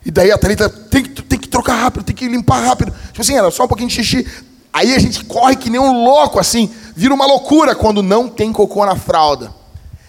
[0.06, 2.92] E daí a Thalita tem que, tem que trocar rápido, tem que limpar rápido.
[3.08, 4.28] Tipo assim, era só um pouquinho de xixi.
[4.72, 6.74] Aí a gente corre que nem um louco, assim.
[6.96, 9.54] Vira uma loucura quando não tem cocô na fralda.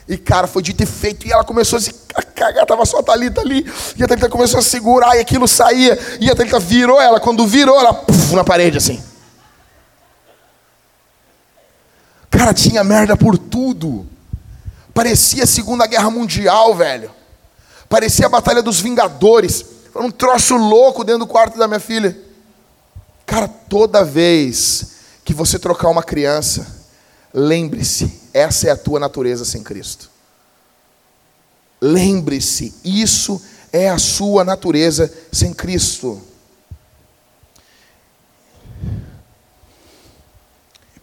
[0.09, 1.27] E, cara, foi dito e feito.
[1.27, 1.93] E ela começou a se
[2.35, 3.65] cagar, tava só a Thalita ali.
[3.97, 5.99] E a Thalita começou a segurar e aquilo saía.
[6.21, 7.19] E a Thalita virou ela.
[7.19, 9.03] Quando virou, ela puf, na parede, assim.
[12.31, 14.07] Cara, tinha merda por tudo.
[14.93, 17.11] Parecia a Segunda Guerra Mundial, velho.
[17.89, 19.65] Parecia a Batalha dos Vingadores.
[19.93, 22.19] Foi um troço louco dentro do quarto da minha filha.
[23.25, 24.93] Cara, toda vez
[25.25, 26.84] que você trocar uma criança,
[27.35, 30.09] lembre-se, essa é a tua natureza sem Cristo.
[31.81, 36.23] Lembre-se, isso é a sua natureza sem Cristo.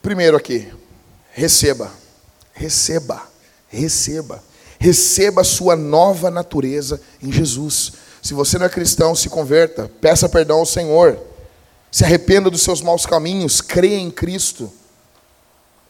[0.02, 0.72] Primeiro aqui,
[1.32, 1.92] receba,
[2.54, 3.30] receba,
[3.68, 4.42] receba,
[4.80, 7.94] receba a sua nova natureza em Jesus.
[8.22, 11.20] Se você não é cristão, se converta, peça perdão ao Senhor,
[11.92, 14.72] se arrependa dos seus maus caminhos, creia em Cristo.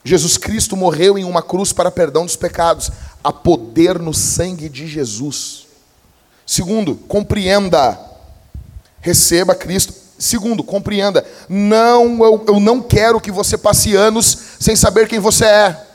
[0.04, 2.90] Jesus Cristo morreu em uma cruz para perdão dos pecados.
[3.22, 5.66] Há poder no sangue de Jesus.
[6.44, 7.98] Segundo, compreenda,
[9.00, 9.94] receba Cristo.
[10.18, 15.44] Segundo, compreenda, não eu, eu não quero que você passe anos sem saber quem você
[15.44, 15.86] é.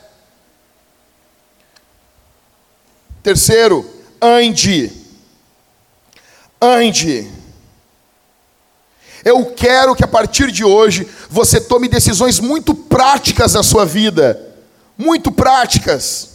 [3.22, 3.88] Terceiro,
[4.20, 4.92] ande.
[6.60, 7.37] Ande.
[9.24, 14.40] Eu quero que a partir de hoje você tome decisões muito práticas na sua vida.
[14.96, 16.28] Muito práticas.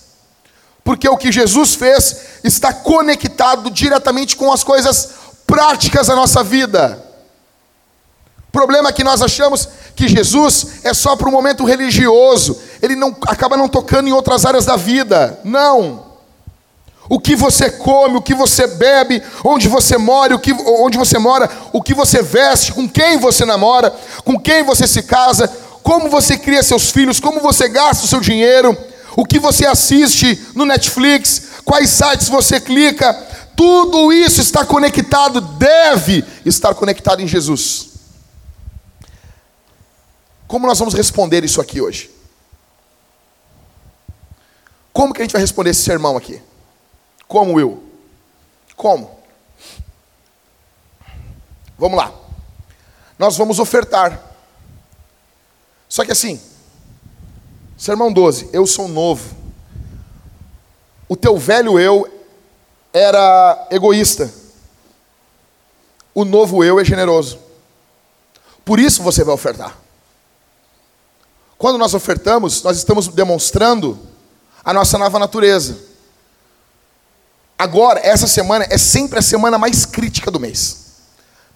[0.83, 5.09] Porque o que Jesus fez está conectado diretamente com as coisas
[5.47, 7.01] práticas da nossa vida.
[8.49, 12.95] O problema é que nós achamos que Jesus é só para um momento religioso, ele
[12.95, 15.39] não acaba não tocando em outras áreas da vida.
[15.43, 16.12] Não.
[17.09, 21.19] O que você come, o que você bebe, onde você mora, o que, onde você
[21.19, 23.93] mora, o que você veste, com quem você namora,
[24.23, 25.47] com quem você se casa,
[25.83, 28.75] como você cria seus filhos, como você gasta o seu dinheiro,
[29.15, 33.13] o que você assiste no Netflix, quais sites você clica,
[33.55, 37.89] tudo isso está conectado, deve estar conectado em Jesus.
[40.47, 42.11] Como nós vamos responder isso aqui hoje?
[44.91, 46.41] Como que a gente vai responder esse sermão aqui?
[47.33, 47.83] Como eu?
[48.75, 49.19] Como?
[51.79, 52.13] Vamos lá.
[53.17, 54.21] Nós vamos ofertar.
[55.89, 56.39] Só que assim,
[57.75, 59.35] sermão 12, eu sou novo.
[61.09, 62.07] O teu velho eu
[62.93, 64.31] era egoísta.
[66.13, 67.39] O novo eu é generoso.
[68.63, 69.75] Por isso você vai ofertar.
[71.57, 73.97] Quando nós ofertamos, nós estamos demonstrando
[74.63, 75.92] a nossa nova natureza.
[77.57, 80.83] Agora, essa semana é sempre a semana mais crítica do mês.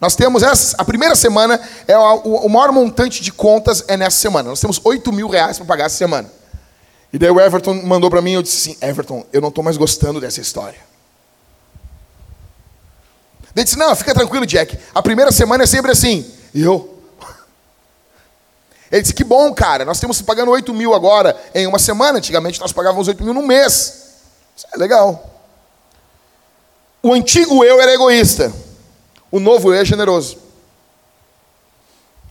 [0.00, 4.16] Nós temos essa, a primeira semana, é o, o maior montante de contas é nessa
[4.16, 4.48] semana.
[4.48, 6.30] Nós temos 8 mil reais para pagar essa semana.
[7.12, 9.76] E daí o Everton mandou para mim, eu disse assim, Everton, eu não estou mais
[9.76, 10.78] gostando dessa história.
[13.56, 14.78] Ele disse, não, fica tranquilo, Jack.
[14.94, 16.24] A primeira semana é sempre assim.
[16.54, 16.96] E eu?
[18.90, 19.84] Ele disse, que bom, cara.
[19.84, 22.18] Nós temos pagando 8 mil agora em uma semana.
[22.18, 24.14] Antigamente nós pagávamos 8 mil no mês.
[24.56, 25.37] Isso é legal.
[27.02, 28.52] O antigo eu era egoísta,
[29.30, 30.38] o novo eu é generoso.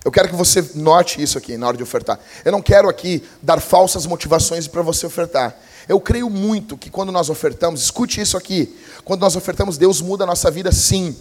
[0.03, 2.19] Eu quero que você note isso aqui na hora de ofertar.
[2.45, 5.57] Eu não quero aqui dar falsas motivações para você ofertar.
[5.87, 10.23] Eu creio muito que quando nós ofertamos, escute isso aqui, quando nós ofertamos, Deus muda
[10.23, 11.15] a nossa vida sim.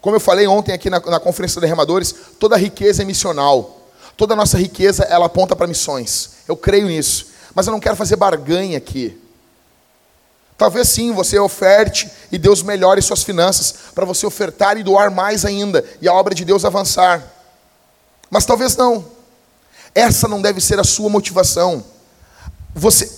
[0.00, 3.80] Como eu falei ontem aqui na, na Conferência de Remadores, toda riqueza é missional.
[4.16, 6.30] Toda a nossa riqueza, ela aponta para missões.
[6.46, 7.28] Eu creio nisso.
[7.54, 9.18] Mas eu não quero fazer barganha aqui.
[10.58, 15.44] Talvez sim você oferte e Deus melhore suas finanças para você ofertar e doar mais
[15.44, 17.24] ainda e a obra de Deus avançar.
[18.28, 19.06] Mas talvez não.
[19.94, 21.84] Essa não deve ser a sua motivação.
[22.74, 23.08] Você,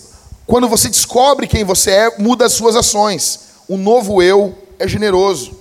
[0.47, 3.41] quando você descobre quem você é, muda as suas ações.
[3.66, 5.59] O novo eu é generoso.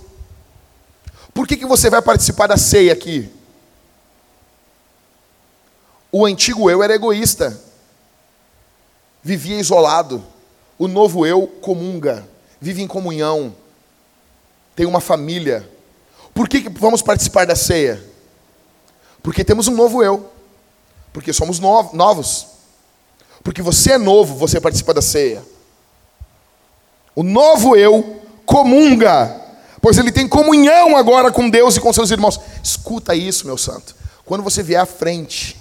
[1.33, 3.31] Por que, que você vai participar da ceia aqui?
[6.11, 7.57] O antigo eu era egoísta,
[9.23, 10.21] vivia isolado.
[10.79, 12.25] O novo eu comunga,
[12.59, 13.53] vive em comunhão,
[14.77, 15.69] tem uma família.
[16.33, 18.01] Por que, que vamos participar da ceia?
[19.21, 20.31] Porque temos um novo eu,
[21.11, 22.47] porque somos novos.
[23.43, 25.43] Porque você é novo, você participa da ceia.
[27.13, 29.35] O novo eu comunga,
[29.81, 32.39] pois ele tem comunhão agora com Deus e com seus irmãos.
[32.63, 33.93] Escuta isso, meu santo.
[34.23, 35.58] Quando você vier à frente,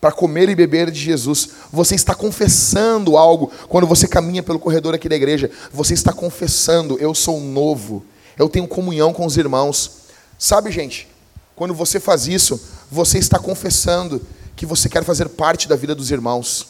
[0.00, 1.50] para comer e beber de Jesus.
[1.72, 5.50] Você está confessando algo quando você caminha pelo corredor aqui da igreja.
[5.72, 8.04] Você está confessando: eu sou novo,
[8.38, 9.98] eu tenho comunhão com os irmãos.
[10.38, 11.08] Sabe, gente,
[11.56, 14.24] quando você faz isso, você está confessando
[14.54, 16.68] que você quer fazer parte da vida dos irmãos.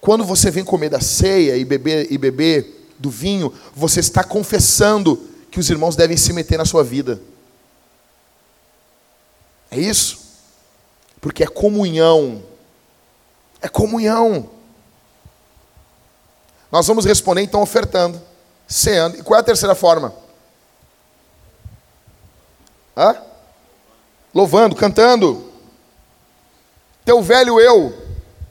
[0.00, 5.18] Quando você vem comer da ceia e beber e beber do vinho, você está confessando
[5.50, 7.20] que os irmãos devem se meter na sua vida.
[9.70, 10.23] É isso?
[11.24, 12.42] Porque é comunhão.
[13.62, 14.50] É comunhão.
[16.70, 18.20] Nós vamos responder então ofertando,
[18.68, 19.16] ceando.
[19.16, 20.14] E qual é a terceira forma?
[22.94, 23.16] Hã?
[24.34, 25.50] Louvando, cantando.
[27.06, 27.96] Teu velho eu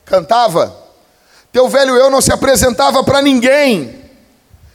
[0.04, 0.76] cantava.
[1.52, 4.04] Teu velho eu não se apresentava para ninguém.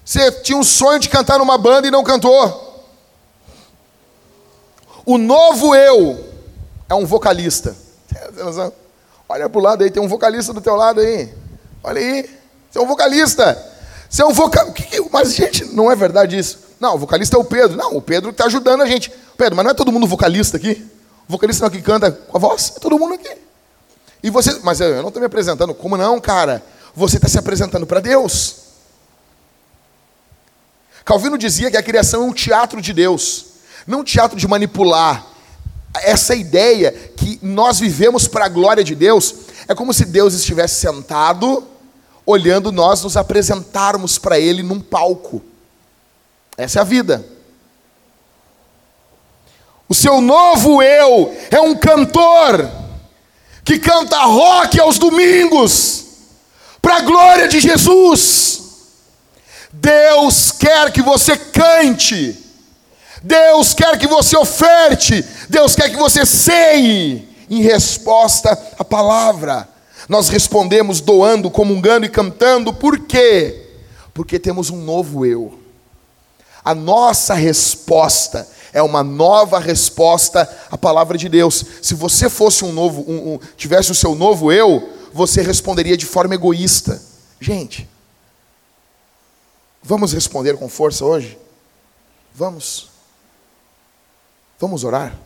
[0.04, 2.86] Você tinha um sonho de cantar numa banda e não cantou.
[5.04, 6.32] O novo eu
[6.88, 7.87] é um vocalista.
[9.28, 11.32] Olha para o lado aí, tem um vocalista do teu lado aí.
[11.82, 12.30] Olha aí,
[12.70, 13.76] você é um vocalista.
[14.08, 15.08] Você é um vocalista.
[15.12, 16.58] Mas, gente, não é verdade isso.
[16.80, 17.76] Não, o vocalista é o Pedro.
[17.76, 19.12] Não, o Pedro está ajudando a gente.
[19.36, 20.86] Pedro, mas não é todo mundo vocalista aqui?
[21.28, 22.72] O vocalista não é que canta com a voz?
[22.76, 23.36] É todo mundo aqui.
[24.22, 25.74] E você, mas eu não estou me apresentando.
[25.74, 26.62] Como não, cara?
[26.94, 28.68] Você está se apresentando para Deus.
[31.04, 33.46] Calvino dizia que a criação é um teatro de Deus,
[33.86, 35.24] não um teatro de manipular
[36.02, 39.34] essa ideia que nós vivemos para a glória de Deus,
[39.66, 41.66] é como se Deus estivesse sentado,
[42.24, 45.42] olhando nós nos apresentarmos para Ele num palco.
[46.56, 47.24] Essa é a vida.
[49.88, 52.70] O seu novo eu é um cantor
[53.64, 56.04] que canta rock aos domingos,
[56.80, 58.62] para a glória de Jesus.
[59.72, 62.47] Deus quer que você cante
[63.28, 69.68] Deus quer que você oferte, Deus quer que você ceie em resposta à palavra.
[70.08, 73.66] Nós respondemos doando, comungando e cantando, por quê?
[74.14, 75.58] Porque temos um novo eu.
[76.64, 81.62] A nossa resposta é uma nova resposta à palavra de Deus.
[81.82, 86.06] Se você fosse um novo, um, um, tivesse o seu novo eu, você responderia de
[86.06, 86.98] forma egoísta.
[87.38, 87.86] Gente,
[89.82, 91.38] vamos responder com força hoje?
[92.34, 92.87] Vamos.
[94.58, 95.16] Vamos orar?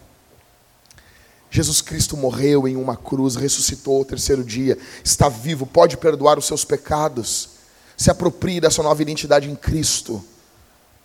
[1.51, 6.47] Jesus Cristo morreu em uma cruz, ressuscitou ao terceiro dia, está vivo, pode perdoar os
[6.47, 7.51] seus pecados.
[7.97, 10.24] Se aproprie dessa nova identidade em Cristo.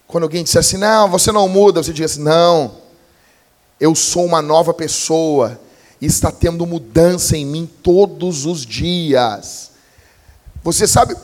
[0.07, 2.75] Quando alguém disser assim, não, você não muda, você diz assim, não,
[3.77, 5.59] eu sou uma nova pessoa
[5.99, 9.71] e está tendo mudança em mim todos os dias.
[10.63, 11.15] Você sabe,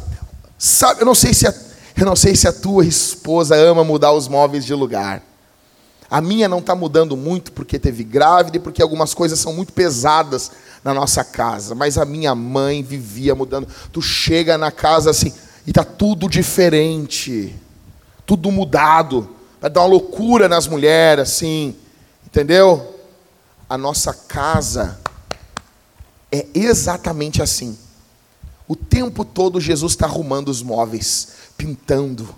[0.57, 1.53] sabe eu, não sei se a,
[1.95, 5.23] eu não sei se a tua esposa ama mudar os móveis de lugar.
[6.13, 9.73] A minha não está mudando muito porque teve grávida e porque algumas coisas são muito
[9.73, 10.51] pesadas
[10.83, 11.73] na nossa casa.
[11.73, 13.67] Mas a minha mãe vivia mudando.
[13.91, 15.33] Tu chega na casa assim
[15.65, 17.55] e tá tudo diferente,
[18.27, 19.27] tudo mudado.
[19.59, 21.75] Vai dar uma loucura nas mulheres, assim,
[22.23, 22.95] entendeu?
[23.67, 24.99] A nossa casa
[26.31, 27.75] é exatamente assim.
[28.67, 32.29] O tempo todo Jesus está arrumando os móveis, pintando,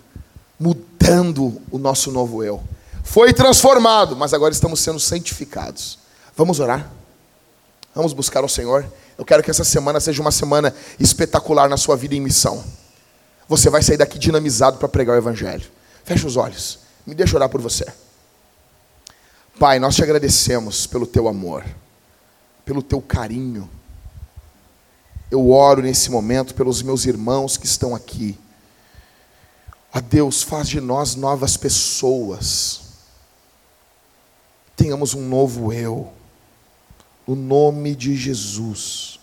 [0.58, 2.64] mudando o nosso novo eu
[3.06, 5.96] foi transformado, mas agora estamos sendo santificados.
[6.36, 6.90] Vamos orar?
[7.94, 8.84] Vamos buscar o Senhor?
[9.16, 12.62] Eu quero que essa semana seja uma semana espetacular na sua vida em missão.
[13.48, 15.64] Você vai sair daqui dinamizado para pregar o Evangelho.
[16.04, 17.86] Feche os olhos, me deixa orar por você.
[19.58, 21.64] Pai, nós te agradecemos pelo teu amor,
[22.64, 23.70] pelo teu carinho.
[25.30, 28.36] Eu oro nesse momento pelos meus irmãos que estão aqui.
[29.92, 32.85] A Deus, faz de nós novas pessoas
[34.76, 36.12] tenhamos um novo eu.
[37.26, 39.18] No nome de Jesus.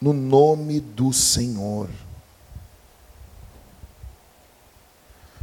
[0.00, 1.88] No nome do Senhor.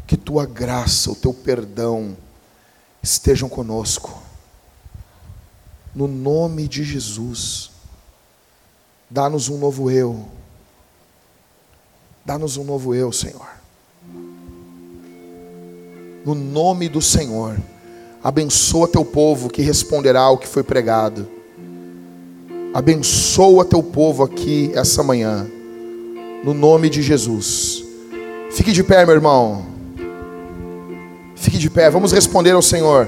[0.06, 2.16] Que tua graça, o teu perdão
[3.02, 4.22] estejam conosco.
[5.96, 7.72] No nome de Jesus.
[9.10, 10.30] Dá-nos um novo eu.
[12.24, 13.48] Dá-nos um novo eu, Senhor.
[16.24, 17.58] No nome do Senhor.
[18.26, 21.28] Abençoa teu povo que responderá ao que foi pregado.
[22.74, 25.46] Abençoa teu povo aqui essa manhã,
[26.44, 27.86] no nome de Jesus.
[28.50, 29.68] Fique de pé, meu irmão.
[31.36, 33.08] Fique de pé, vamos responder ao Senhor.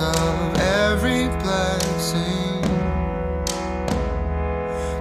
[0.00, 2.62] of every blessing.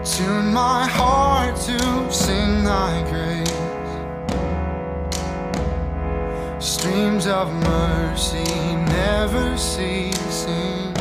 [0.04, 3.46] Tune my heart to sing thy grace.
[6.64, 8.44] Streams of mercy
[8.98, 10.94] never ceasing.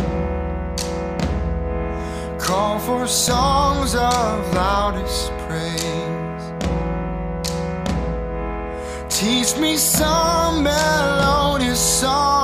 [2.39, 6.45] Call for songs of loudest praise.
[9.09, 12.44] Teach me some melodious song.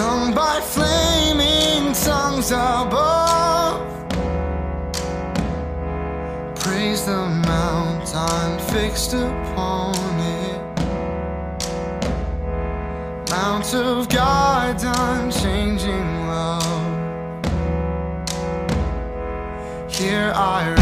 [0.00, 3.82] sung by flaming tongues above.
[6.62, 7.22] Praise the
[7.52, 9.94] mountain fixed upon
[10.40, 10.60] it,
[13.30, 16.90] Mount of God's unchanging love.
[19.98, 20.79] Here I